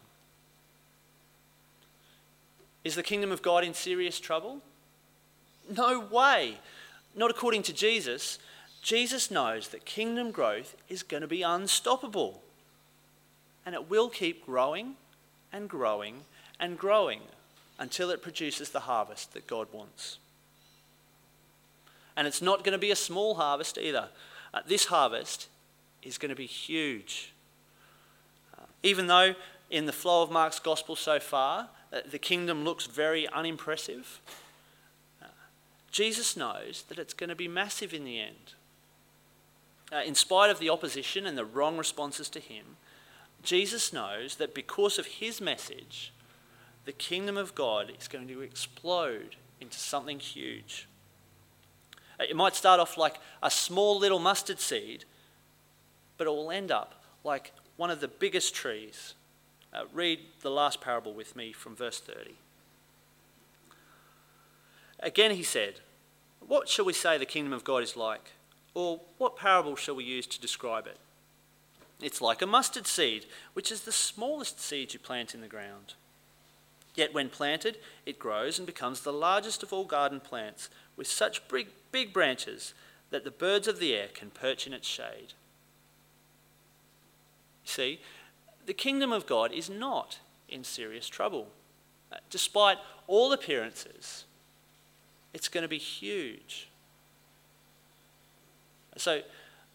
Is 2.83 2.95
the 2.95 3.03
kingdom 3.03 3.31
of 3.31 3.41
God 3.41 3.63
in 3.63 3.73
serious 3.73 4.19
trouble? 4.19 4.61
No 5.69 5.99
way. 5.99 6.57
Not 7.15 7.29
according 7.29 7.63
to 7.63 7.73
Jesus. 7.73 8.39
Jesus 8.81 9.29
knows 9.29 9.67
that 9.69 9.85
kingdom 9.85 10.31
growth 10.31 10.75
is 10.89 11.03
going 11.03 11.21
to 11.21 11.27
be 11.27 11.43
unstoppable. 11.43 12.41
And 13.65 13.75
it 13.75 13.89
will 13.89 14.09
keep 14.09 14.45
growing 14.45 14.95
and 15.53 15.69
growing 15.69 16.21
and 16.59 16.77
growing 16.77 17.21
until 17.81 18.11
it 18.11 18.21
produces 18.21 18.69
the 18.69 18.81
harvest 18.81 19.33
that 19.33 19.47
God 19.47 19.67
wants. 19.73 20.19
And 22.15 22.27
it's 22.27 22.41
not 22.41 22.63
going 22.63 22.73
to 22.73 22.77
be 22.77 22.91
a 22.91 22.95
small 22.95 23.33
harvest 23.33 23.79
either. 23.79 24.09
Uh, 24.53 24.59
this 24.67 24.85
harvest 24.85 25.47
is 26.03 26.19
going 26.19 26.29
to 26.29 26.35
be 26.35 26.45
huge. 26.45 27.33
Uh, 28.55 28.65
even 28.83 29.07
though 29.07 29.33
in 29.71 29.87
the 29.87 29.91
flow 29.91 30.21
of 30.21 30.29
Mark's 30.29 30.59
gospel 30.59 30.95
so 30.95 31.19
far, 31.19 31.69
uh, 31.91 32.01
the 32.09 32.19
kingdom 32.19 32.63
looks 32.63 32.85
very 32.85 33.27
unimpressive, 33.29 34.21
uh, 35.19 35.25
Jesus 35.89 36.37
knows 36.37 36.83
that 36.87 36.99
it's 36.99 37.15
going 37.15 37.31
to 37.31 37.35
be 37.35 37.47
massive 37.47 37.95
in 37.95 38.05
the 38.05 38.19
end. 38.19 38.53
Uh, 39.91 40.03
in 40.05 40.13
spite 40.13 40.51
of 40.51 40.59
the 40.59 40.69
opposition 40.69 41.25
and 41.25 41.35
the 41.35 41.45
wrong 41.45 41.79
responses 41.79 42.29
to 42.29 42.39
him, 42.39 42.77
Jesus 43.41 43.91
knows 43.91 44.35
that 44.35 44.53
because 44.53 44.99
of 44.99 45.07
his 45.07 45.41
message, 45.41 46.13
the 46.85 46.91
kingdom 46.91 47.37
of 47.37 47.55
God 47.55 47.91
is 47.99 48.07
going 48.07 48.27
to 48.27 48.41
explode 48.41 49.35
into 49.59 49.77
something 49.77 50.19
huge. 50.19 50.87
Uh, 52.19 52.23
it 52.29 52.35
might 52.35 52.55
start 52.55 52.79
off 52.79 52.97
like 52.97 53.17
a 53.43 53.51
small 53.51 53.97
little 53.97 54.19
mustard 54.19 54.59
seed, 54.59 55.05
but 56.17 56.27
it 56.27 56.31
will 56.31 56.51
end 56.51 56.71
up 56.71 57.03
like 57.23 57.53
one 57.77 57.89
of 57.89 58.01
the 58.01 58.07
biggest 58.07 58.55
trees. 58.55 59.13
Uh, 59.73 59.83
read 59.93 60.19
the 60.41 60.49
last 60.49 60.81
parable 60.81 61.13
with 61.13 61.35
me 61.35 61.53
from 61.53 61.75
verse 61.75 61.99
30. 61.99 62.35
Again, 64.99 65.31
he 65.31 65.43
said, 65.43 65.75
What 66.45 66.67
shall 66.67 66.85
we 66.85 66.93
say 66.93 67.17
the 67.17 67.25
kingdom 67.25 67.53
of 67.53 67.63
God 67.63 67.83
is 67.83 67.95
like? 67.95 68.31
Or 68.73 69.01
what 69.17 69.35
parable 69.35 69.75
shall 69.75 69.95
we 69.95 70.03
use 70.03 70.27
to 70.27 70.41
describe 70.41 70.87
it? 70.87 70.97
It's 72.01 72.21
like 72.21 72.41
a 72.41 72.47
mustard 72.47 72.87
seed, 72.87 73.25
which 73.53 73.71
is 73.71 73.81
the 73.81 73.91
smallest 73.91 74.59
seed 74.59 74.93
you 74.93 74.99
plant 74.99 75.33
in 75.33 75.41
the 75.41 75.47
ground. 75.47 75.93
Yet 76.95 77.13
when 77.13 77.29
planted, 77.29 77.77
it 78.05 78.19
grows 78.19 78.57
and 78.57 78.65
becomes 78.65 79.01
the 79.01 79.13
largest 79.13 79.63
of 79.63 79.71
all 79.71 79.85
garden 79.85 80.19
plants, 80.19 80.69
with 80.97 81.07
such 81.07 81.47
big, 81.47 81.69
big 81.91 82.11
branches 82.11 82.73
that 83.09 83.23
the 83.23 83.31
birds 83.31 83.67
of 83.67 83.79
the 83.79 83.93
air 83.93 84.07
can 84.13 84.29
perch 84.29 84.67
in 84.67 84.73
its 84.73 84.87
shade. 84.87 85.33
See, 87.63 88.01
the 88.65 88.73
kingdom 88.73 89.11
of 89.11 89.25
God 89.25 89.53
is 89.53 89.69
not 89.69 90.19
in 90.49 90.63
serious 90.63 91.07
trouble. 91.07 91.47
Uh, 92.11 92.17
despite 92.29 92.77
all 93.07 93.31
appearances, 93.31 94.25
it's 95.33 95.47
going 95.47 95.63
to 95.63 95.69
be 95.69 95.77
huge. 95.77 96.67
So 98.97 99.21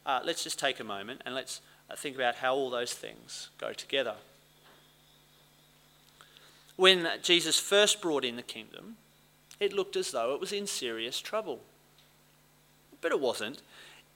uh, 0.04 0.20
let's 0.24 0.44
just 0.44 0.58
take 0.58 0.78
a 0.78 0.84
moment 0.84 1.22
and 1.24 1.34
let's 1.34 1.62
uh, 1.90 1.96
think 1.96 2.14
about 2.14 2.36
how 2.36 2.54
all 2.54 2.68
those 2.68 2.92
things 2.92 3.48
go 3.58 3.72
together. 3.72 4.16
When 6.76 7.08
Jesus 7.22 7.58
first 7.58 8.02
brought 8.02 8.24
in 8.24 8.36
the 8.36 8.42
kingdom, 8.42 8.96
it 9.58 9.72
looked 9.72 9.96
as 9.96 10.10
though 10.10 10.34
it 10.34 10.40
was 10.40 10.52
in 10.52 10.66
serious 10.66 11.20
trouble. 11.20 11.60
But 13.00 13.12
it 13.12 13.20
wasn't. 13.20 13.62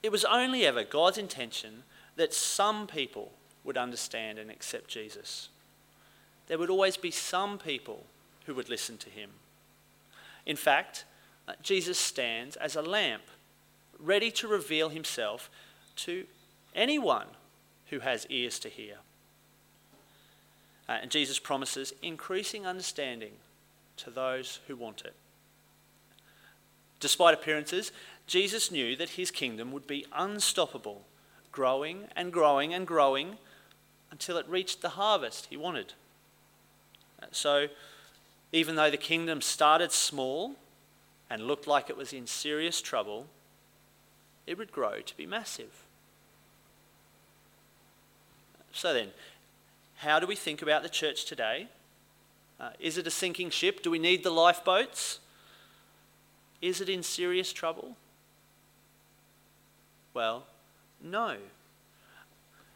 It 0.03 0.12
was 0.12 0.25
only 0.25 0.66
ever 0.66 0.85
God's 0.85 1.18
intention 1.18 1.85
that 2.16 2.35
some 2.35 2.87
people 2.87 3.33
would 3.64 3.77
understand 3.77 4.38
and 4.38 4.51
accept 4.51 4.88
Jesus. 4.88 5.49
There 6.49 6.59
would 6.59 6.70
always 6.70 6.96
be 6.96 7.11
some 7.11 7.59
people 7.59 8.05
who 8.46 8.55
would 8.55 8.68
listen 8.68 8.99
to 8.99 9.11
him. 9.11 9.31
In 10.44 10.57
fact, 10.57 11.05
uh, 11.46 11.53
Jesus 11.62 11.99
stands 11.99 12.57
as 12.57 12.77
a 12.77 12.83
lamp, 12.83 13.23
ready 13.99 14.31
to 14.33 14.49
reveal 14.49 14.88
himself 14.88 15.51
to 15.96 16.25
anyone 16.75 17.27
who 17.90 18.01
has 18.01 18.27
ears 18.31 18.59
to 18.61 18.68
hear. 18.68 18.96
Uh, 20.90 20.98
and 21.03 21.11
Jesus 21.11 21.38
promises 21.38 21.94
increasing 22.03 22.66
understanding 22.66 23.31
to 23.96 24.11
those 24.11 24.59
who 24.66 24.74
want 24.74 25.03
it. 25.03 25.14
Despite 26.98 27.33
appearances, 27.33 27.92
Jesus 28.26 28.72
knew 28.72 28.96
that 28.96 29.11
his 29.11 29.31
kingdom 29.31 29.70
would 29.70 29.87
be 29.87 30.05
unstoppable, 30.12 31.03
growing 31.53 32.09
and 32.16 32.33
growing 32.33 32.74
and 32.74 32.88
growing 32.88 33.38
until 34.11 34.37
it 34.37 34.48
reached 34.48 34.83
the 34.83 34.90
harvest 34.90 35.46
he 35.48 35.57
wanted. 35.57 35.92
So, 37.31 37.68
even 38.50 38.74
though 38.74 38.90
the 38.90 38.96
kingdom 38.96 39.40
started 39.42 39.92
small 39.92 40.57
and 41.31 41.46
looked 41.46 41.68
like 41.68 41.88
it 41.88 41.96
was 41.96 42.12
in 42.12 42.26
serious 42.26 42.83
trouble, 42.83 43.29
it 44.44 44.59
would 44.59 44.72
grow 44.72 45.00
to 45.03 45.16
be 45.16 45.24
massive. 45.24 45.85
So, 48.72 48.92
then, 48.92 49.11
how 50.01 50.19
do 50.19 50.27
we 50.27 50.35
think 50.35 50.63
about 50.63 50.83
the 50.83 50.89
church 50.89 51.27
today? 51.27 51.69
Uh, 52.59 52.71
is 52.81 52.97
it 52.97 53.07
a 53.07 53.11
sinking 53.11 53.51
ship? 53.51 53.83
Do 53.83 53.91
we 53.91 53.99
need 53.99 54.25
the 54.25 54.31
lifeboats? 54.31 55.21
Is 56.63 56.81
it 56.81 56.89
in 56.89 57.03
serious 57.03 57.53
trouble? 57.53 57.97
Well, 60.15 60.45
no. 61.03 61.37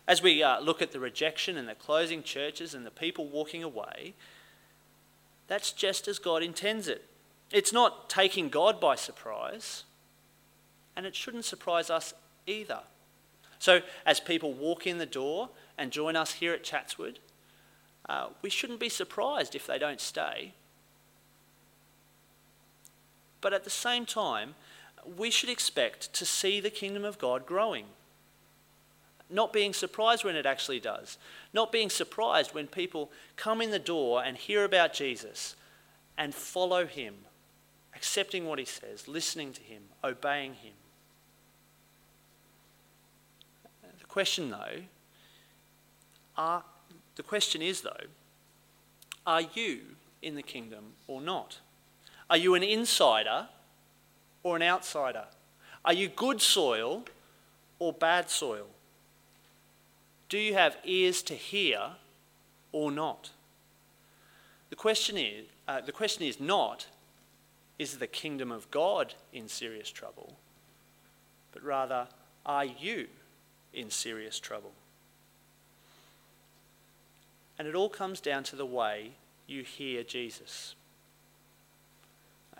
As 0.06 0.22
we 0.22 0.42
uh, 0.42 0.60
look 0.60 0.82
at 0.82 0.92
the 0.92 1.00
rejection 1.00 1.56
and 1.56 1.66
the 1.66 1.74
closing 1.74 2.22
churches 2.22 2.74
and 2.74 2.84
the 2.84 2.90
people 2.90 3.26
walking 3.26 3.62
away, 3.62 4.12
that's 5.48 5.72
just 5.72 6.06
as 6.06 6.18
God 6.18 6.42
intends 6.42 6.88
it. 6.88 7.06
It's 7.50 7.72
not 7.72 8.10
taking 8.10 8.50
God 8.50 8.78
by 8.78 8.96
surprise, 8.96 9.84
and 10.94 11.06
it 11.06 11.16
shouldn't 11.16 11.46
surprise 11.46 11.88
us 11.88 12.12
either. 12.46 12.80
So, 13.58 13.80
as 14.04 14.20
people 14.20 14.52
walk 14.52 14.86
in 14.86 14.98
the 14.98 15.06
door 15.06 15.48
and 15.76 15.90
join 15.90 16.16
us 16.16 16.34
here 16.34 16.52
at 16.52 16.64
Chatswood, 16.64 17.18
uh, 18.08 18.28
we 18.42 18.50
shouldn't 18.50 18.80
be 18.80 18.88
surprised 18.88 19.54
if 19.54 19.66
they 19.66 19.78
don't 19.78 20.00
stay. 20.00 20.54
But 23.40 23.52
at 23.52 23.64
the 23.64 23.70
same 23.70 24.06
time, 24.06 24.54
we 25.16 25.30
should 25.30 25.50
expect 25.50 26.12
to 26.14 26.24
see 26.24 26.60
the 26.60 26.70
kingdom 26.70 27.04
of 27.04 27.18
God 27.18 27.46
growing 27.46 27.86
not 29.30 29.52
being 29.52 29.72
surprised 29.72 30.24
when 30.24 30.36
it 30.36 30.46
actually 30.46 30.80
does, 30.80 31.18
not 31.52 31.72
being 31.72 31.90
surprised 31.90 32.54
when 32.54 32.66
people 32.66 33.10
come 33.36 33.60
in 33.60 33.70
the 33.70 33.78
door 33.78 34.22
and 34.22 34.36
hear 34.36 34.64
about 34.64 34.92
Jesus 34.92 35.56
and 36.16 36.34
follow 36.34 36.86
him, 36.86 37.14
accepting 37.96 38.46
what 38.46 38.58
he 38.58 38.64
says, 38.64 39.08
listening 39.08 39.52
to 39.52 39.62
him, 39.62 39.82
obeying 40.02 40.54
him. 40.54 40.74
The 43.98 44.06
question, 44.06 44.50
though, 44.50 44.82
are, 46.36 46.64
the 47.16 47.22
question 47.22 47.62
is, 47.62 47.82
though, 47.82 48.06
are 49.26 49.42
you 49.42 49.80
in 50.22 50.34
the 50.34 50.42
kingdom 50.42 50.92
or 51.06 51.20
not? 51.20 51.58
Are 52.28 52.36
you 52.36 52.54
an 52.54 52.62
insider 52.62 53.48
or 54.42 54.56
an 54.56 54.62
outsider? 54.62 55.24
Are 55.84 55.92
you 55.92 56.08
good 56.08 56.40
soil 56.40 57.04
or 57.78 57.92
bad 57.92 58.30
soil? 58.30 58.66
Do 60.28 60.38
you 60.38 60.54
have 60.54 60.76
ears 60.84 61.22
to 61.24 61.34
hear 61.34 61.80
or 62.72 62.90
not? 62.90 63.30
The 64.70 64.76
question 64.76 65.16
is, 65.16 65.46
uh, 65.68 65.80
the 65.82 65.92
question 65.92 66.24
is 66.24 66.40
not, 66.40 66.86
is 67.78 67.98
the 67.98 68.06
kingdom 68.06 68.50
of 68.50 68.70
God 68.70 69.14
in 69.32 69.48
serious 69.48 69.90
trouble? 69.90 70.36
but 71.54 71.62
rather, 71.62 72.08
are 72.44 72.64
you 72.64 73.06
in 73.72 73.88
serious 73.88 74.40
trouble? 74.40 74.72
And 77.64 77.70
it 77.70 77.78
all 77.78 77.88
comes 77.88 78.20
down 78.20 78.42
to 78.44 78.56
the 78.56 78.66
way 78.66 79.12
you 79.46 79.62
hear 79.62 80.02
Jesus. 80.02 80.74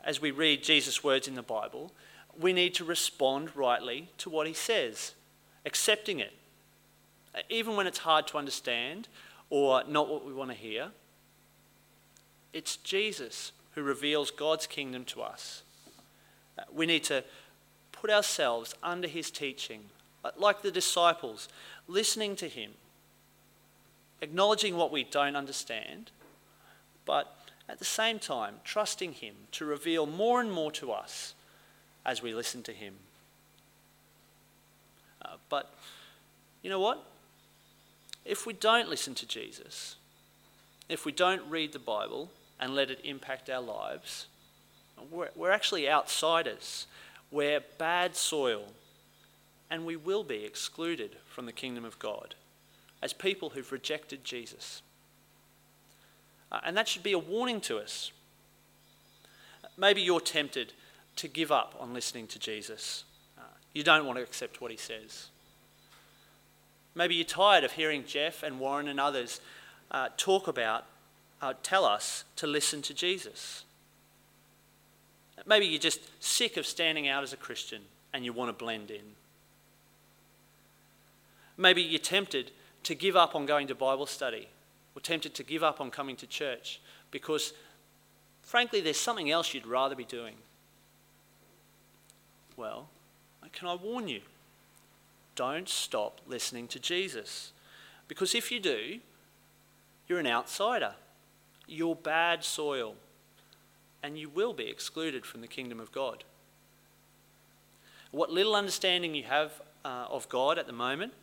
As 0.02 0.18
we 0.18 0.30
read 0.30 0.62
Jesus' 0.62 1.04
words 1.04 1.28
in 1.28 1.34
the 1.34 1.42
Bible, 1.42 1.92
we 2.40 2.54
need 2.54 2.72
to 2.76 2.86
respond 2.86 3.54
rightly 3.54 4.08
to 4.16 4.30
what 4.30 4.46
he 4.46 4.54
says, 4.54 5.12
accepting 5.66 6.20
it. 6.20 6.32
Even 7.50 7.76
when 7.76 7.86
it's 7.86 7.98
hard 7.98 8.26
to 8.28 8.38
understand 8.38 9.08
or 9.50 9.84
not 9.86 10.08
what 10.08 10.24
we 10.24 10.32
want 10.32 10.52
to 10.52 10.56
hear, 10.56 10.88
it's 12.54 12.76
Jesus 12.76 13.52
who 13.74 13.82
reveals 13.82 14.30
God's 14.30 14.66
kingdom 14.66 15.04
to 15.04 15.20
us. 15.20 15.64
We 16.72 16.86
need 16.86 17.04
to 17.04 17.24
put 17.92 18.08
ourselves 18.08 18.74
under 18.82 19.06
his 19.06 19.30
teaching, 19.30 19.82
like 20.38 20.62
the 20.62 20.70
disciples, 20.70 21.50
listening 21.88 22.36
to 22.36 22.48
him, 22.48 22.70
acknowledging 24.20 24.76
what 24.76 24.92
we 24.92 25.04
don't 25.04 25.36
understand, 25.36 26.10
but 27.04 27.36
at 27.68 27.78
the 27.78 27.84
same 27.84 28.18
time, 28.18 28.56
trusting 28.64 29.14
him 29.14 29.34
to 29.52 29.64
reveal 29.64 30.06
more 30.06 30.40
and 30.40 30.52
more 30.52 30.70
to 30.72 30.92
us 30.92 31.34
as 32.04 32.22
we 32.22 32.34
listen 32.34 32.62
to 32.62 32.72
him. 32.72 32.94
Uh, 35.22 35.36
but 35.48 35.72
you 36.62 36.70
know 36.70 36.80
what? 36.80 37.04
If 38.24 38.46
we 38.46 38.52
don't 38.52 38.88
listen 38.88 39.14
to 39.16 39.26
Jesus, 39.26 39.96
if 40.88 41.04
we 41.04 41.12
don't 41.12 41.42
read 41.48 41.72
the 41.72 41.78
Bible 41.78 42.30
and 42.60 42.74
let 42.74 42.90
it 42.90 43.00
impact 43.04 43.48
our 43.48 43.60
lives, 43.60 44.26
we're, 45.10 45.30
we're 45.34 45.50
actually 45.50 45.88
outsiders. 45.88 46.86
We're 47.30 47.60
bad 47.78 48.14
soil, 48.14 48.64
and 49.70 49.84
we 49.84 49.96
will 49.96 50.24
be 50.24 50.44
excluded 50.44 51.16
from 51.26 51.46
the 51.46 51.52
kingdom 51.52 51.84
of 51.84 51.98
God 51.98 52.34
as 53.04 53.12
people 53.12 53.50
who've 53.50 53.70
rejected 53.70 54.24
Jesus. 54.24 54.80
Uh, 56.50 56.60
and 56.64 56.74
that 56.74 56.88
should 56.88 57.02
be 57.02 57.12
a 57.12 57.18
warning 57.18 57.60
to 57.60 57.76
us. 57.76 58.10
Maybe 59.76 60.00
you're 60.00 60.20
tempted 60.20 60.72
to 61.16 61.28
give 61.28 61.52
up 61.52 61.76
on 61.78 61.92
listening 61.92 62.26
to 62.28 62.38
Jesus. 62.38 63.04
Uh, 63.38 63.42
you 63.74 63.84
don't 63.84 64.06
want 64.06 64.16
to 64.16 64.22
accept 64.22 64.62
what 64.62 64.70
he 64.70 64.78
says. 64.78 65.26
Maybe 66.94 67.14
you're 67.14 67.26
tired 67.26 67.62
of 67.62 67.72
hearing 67.72 68.04
Jeff 68.06 68.42
and 68.42 68.58
Warren 68.58 68.88
and 68.88 68.98
others 68.98 69.42
uh, 69.90 70.08
talk 70.16 70.48
about, 70.48 70.86
uh, 71.42 71.52
tell 71.62 71.84
us 71.84 72.24
to 72.36 72.46
listen 72.46 72.80
to 72.82 72.94
Jesus. 72.94 73.64
Maybe 75.44 75.66
you're 75.66 75.78
just 75.78 76.00
sick 76.22 76.56
of 76.56 76.64
standing 76.64 77.06
out 77.06 77.22
as 77.22 77.34
a 77.34 77.36
Christian 77.36 77.82
and 78.14 78.24
you 78.24 78.32
want 78.32 78.48
to 78.48 78.64
blend 78.64 78.90
in. 78.90 79.02
Maybe 81.58 81.82
you're 81.82 81.98
tempted 81.98 82.50
to 82.84 82.94
give 82.94 83.16
up 83.16 83.34
on 83.34 83.46
going 83.46 83.66
to 83.66 83.74
Bible 83.74 84.06
study 84.06 84.48
or 84.94 85.00
tempted 85.00 85.34
to 85.34 85.42
give 85.42 85.62
up 85.62 85.80
on 85.80 85.90
coming 85.90 86.16
to 86.16 86.26
church 86.26 86.80
because, 87.10 87.52
frankly, 88.42 88.80
there's 88.80 89.00
something 89.00 89.30
else 89.30 89.52
you'd 89.52 89.66
rather 89.66 89.94
be 89.94 90.04
doing. 90.04 90.34
Well, 92.56 92.88
can 93.52 93.68
I 93.68 93.74
warn 93.74 94.08
you? 94.08 94.20
Don't 95.34 95.68
stop 95.68 96.20
listening 96.26 96.68
to 96.68 96.78
Jesus. 96.78 97.52
Because 98.08 98.34
if 98.34 98.52
you 98.52 98.60
do, 98.60 99.00
you're 100.06 100.20
an 100.20 100.26
outsider. 100.26 100.94
You're 101.66 101.96
bad 101.96 102.44
soil. 102.44 102.96
And 104.02 104.18
you 104.18 104.28
will 104.28 104.52
be 104.52 104.68
excluded 104.68 105.24
from 105.24 105.40
the 105.40 105.46
kingdom 105.46 105.80
of 105.80 105.90
God. 105.90 106.24
What 108.10 108.30
little 108.30 108.54
understanding 108.54 109.14
you 109.14 109.24
have 109.24 109.60
uh, 109.84 110.06
of 110.10 110.28
God 110.28 110.58
at 110.58 110.66
the 110.66 110.72
moment 110.72 111.14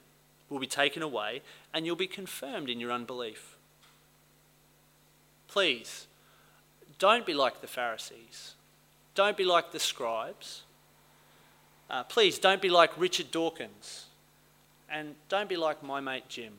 will 0.51 0.59
be 0.59 0.67
taken 0.67 1.01
away, 1.01 1.41
and 1.73 1.85
you'll 1.85 1.95
be 1.95 2.07
confirmed 2.07 2.69
in 2.69 2.79
your 2.79 2.91
unbelief. 2.91 3.55
Please, 5.47 6.07
don't 6.99 7.25
be 7.25 7.33
like 7.33 7.61
the 7.61 7.67
Pharisees. 7.67 8.55
Don't 9.15 9.37
be 9.37 9.45
like 9.45 9.71
the 9.71 9.79
scribes. 9.79 10.63
Uh, 11.89 12.03
please 12.03 12.37
don't 12.37 12.61
be 12.61 12.69
like 12.69 12.91
Richard 12.99 13.31
Dawkins. 13.31 14.05
And 14.89 15.15
don't 15.29 15.47
be 15.47 15.57
like 15.57 15.81
my 15.81 16.01
mate 16.01 16.27
Jim. 16.27 16.53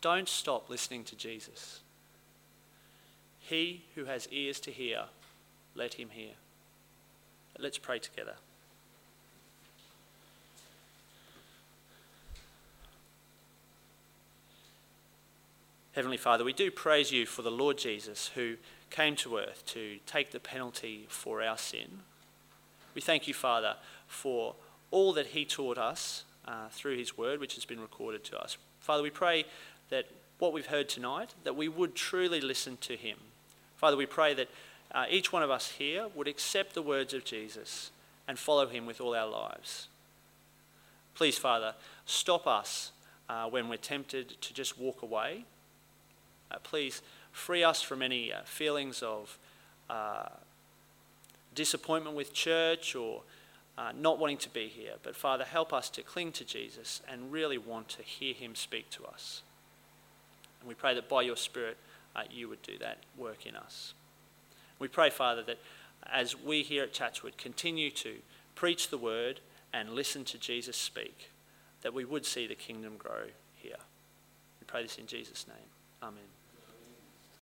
Don't 0.00 0.28
stop 0.28 0.70
listening 0.70 1.02
to 1.04 1.16
Jesus. 1.16 1.80
He 3.40 3.84
who 3.96 4.04
has 4.04 4.28
ears 4.30 4.60
to 4.60 4.70
hear, 4.70 5.04
let 5.74 5.94
him 5.94 6.10
hear. 6.10 6.32
Let's 7.58 7.78
pray 7.78 7.98
together. 7.98 8.34
Heavenly 15.98 16.16
Father, 16.16 16.44
we 16.44 16.52
do 16.52 16.70
praise 16.70 17.10
you 17.10 17.26
for 17.26 17.42
the 17.42 17.50
Lord 17.50 17.76
Jesus 17.76 18.30
who 18.36 18.54
came 18.88 19.16
to 19.16 19.38
earth 19.38 19.64
to 19.66 19.98
take 20.06 20.30
the 20.30 20.38
penalty 20.40 21.06
for 21.08 21.42
our 21.42 21.58
sin 21.58 22.02
we 22.98 23.02
thank 23.02 23.28
you, 23.28 23.34
Father, 23.34 23.76
for 24.08 24.56
all 24.90 25.12
that 25.12 25.26
he 25.26 25.44
taught 25.44 25.78
us 25.78 26.24
uh, 26.48 26.68
through 26.72 26.96
his 26.96 27.16
word, 27.16 27.38
which 27.38 27.54
has 27.54 27.64
been 27.64 27.78
recorded 27.78 28.24
to 28.24 28.36
us. 28.36 28.56
Father, 28.80 29.04
we 29.04 29.10
pray 29.10 29.44
that 29.90 30.06
what 30.40 30.52
we've 30.52 30.66
heard 30.66 30.88
tonight, 30.88 31.32
that 31.44 31.54
we 31.54 31.68
would 31.68 31.94
truly 31.94 32.40
listen 32.40 32.76
to 32.78 32.96
him. 32.96 33.16
Father, 33.76 33.96
we 33.96 34.04
pray 34.04 34.34
that 34.34 34.48
uh, 34.90 35.04
each 35.08 35.32
one 35.32 35.44
of 35.44 35.50
us 35.50 35.70
here 35.78 36.08
would 36.16 36.26
accept 36.26 36.74
the 36.74 36.82
words 36.82 37.14
of 37.14 37.24
Jesus 37.24 37.92
and 38.26 38.36
follow 38.36 38.66
him 38.66 38.84
with 38.84 39.00
all 39.00 39.14
our 39.14 39.28
lives. 39.30 39.86
Please, 41.14 41.38
Father, 41.38 41.74
stop 42.04 42.48
us 42.48 42.90
uh, 43.28 43.46
when 43.48 43.68
we're 43.68 43.76
tempted 43.76 44.40
to 44.40 44.52
just 44.52 44.76
walk 44.76 45.02
away. 45.02 45.44
Uh, 46.50 46.56
please 46.62 47.02
free 47.32 47.62
us 47.62 47.82
from 47.82 48.02
any 48.02 48.32
uh, 48.32 48.40
feelings 48.44 49.02
of 49.02 49.38
uh, 49.90 50.28
disappointment 51.54 52.16
with 52.16 52.32
church 52.32 52.94
or 52.94 53.22
uh, 53.76 53.92
not 53.98 54.18
wanting 54.18 54.38
to 54.38 54.50
be 54.50 54.66
here. 54.68 54.94
But 55.02 55.14
Father, 55.14 55.44
help 55.44 55.72
us 55.72 55.88
to 55.90 56.02
cling 56.02 56.32
to 56.32 56.44
Jesus 56.44 57.00
and 57.10 57.32
really 57.32 57.58
want 57.58 57.88
to 57.90 58.02
hear 58.02 58.34
him 58.34 58.54
speak 58.54 58.90
to 58.90 59.04
us. 59.04 59.42
And 60.60 60.68
we 60.68 60.74
pray 60.74 60.94
that 60.94 61.08
by 61.08 61.22
your 61.22 61.36
Spirit, 61.36 61.76
uh, 62.16 62.22
you 62.30 62.48
would 62.48 62.62
do 62.62 62.76
that 62.78 62.98
work 63.16 63.46
in 63.46 63.54
us. 63.54 63.94
We 64.78 64.88
pray, 64.88 65.10
Father, 65.10 65.42
that 65.44 65.58
as 66.06 66.36
we 66.36 66.62
here 66.62 66.84
at 66.84 66.92
Chatswood 66.92 67.36
continue 67.36 67.90
to 67.92 68.16
preach 68.54 68.90
the 68.90 68.98
word 68.98 69.40
and 69.72 69.90
listen 69.90 70.24
to 70.24 70.38
Jesus 70.38 70.76
speak, 70.76 71.30
that 71.82 71.94
we 71.94 72.04
would 72.04 72.26
see 72.26 72.46
the 72.46 72.54
kingdom 72.54 72.96
grow 72.96 73.26
here. 73.54 73.76
We 74.60 74.66
pray 74.66 74.82
this 74.82 74.98
in 74.98 75.06
Jesus' 75.06 75.46
name. 75.46 75.56
Amen. 76.02 76.37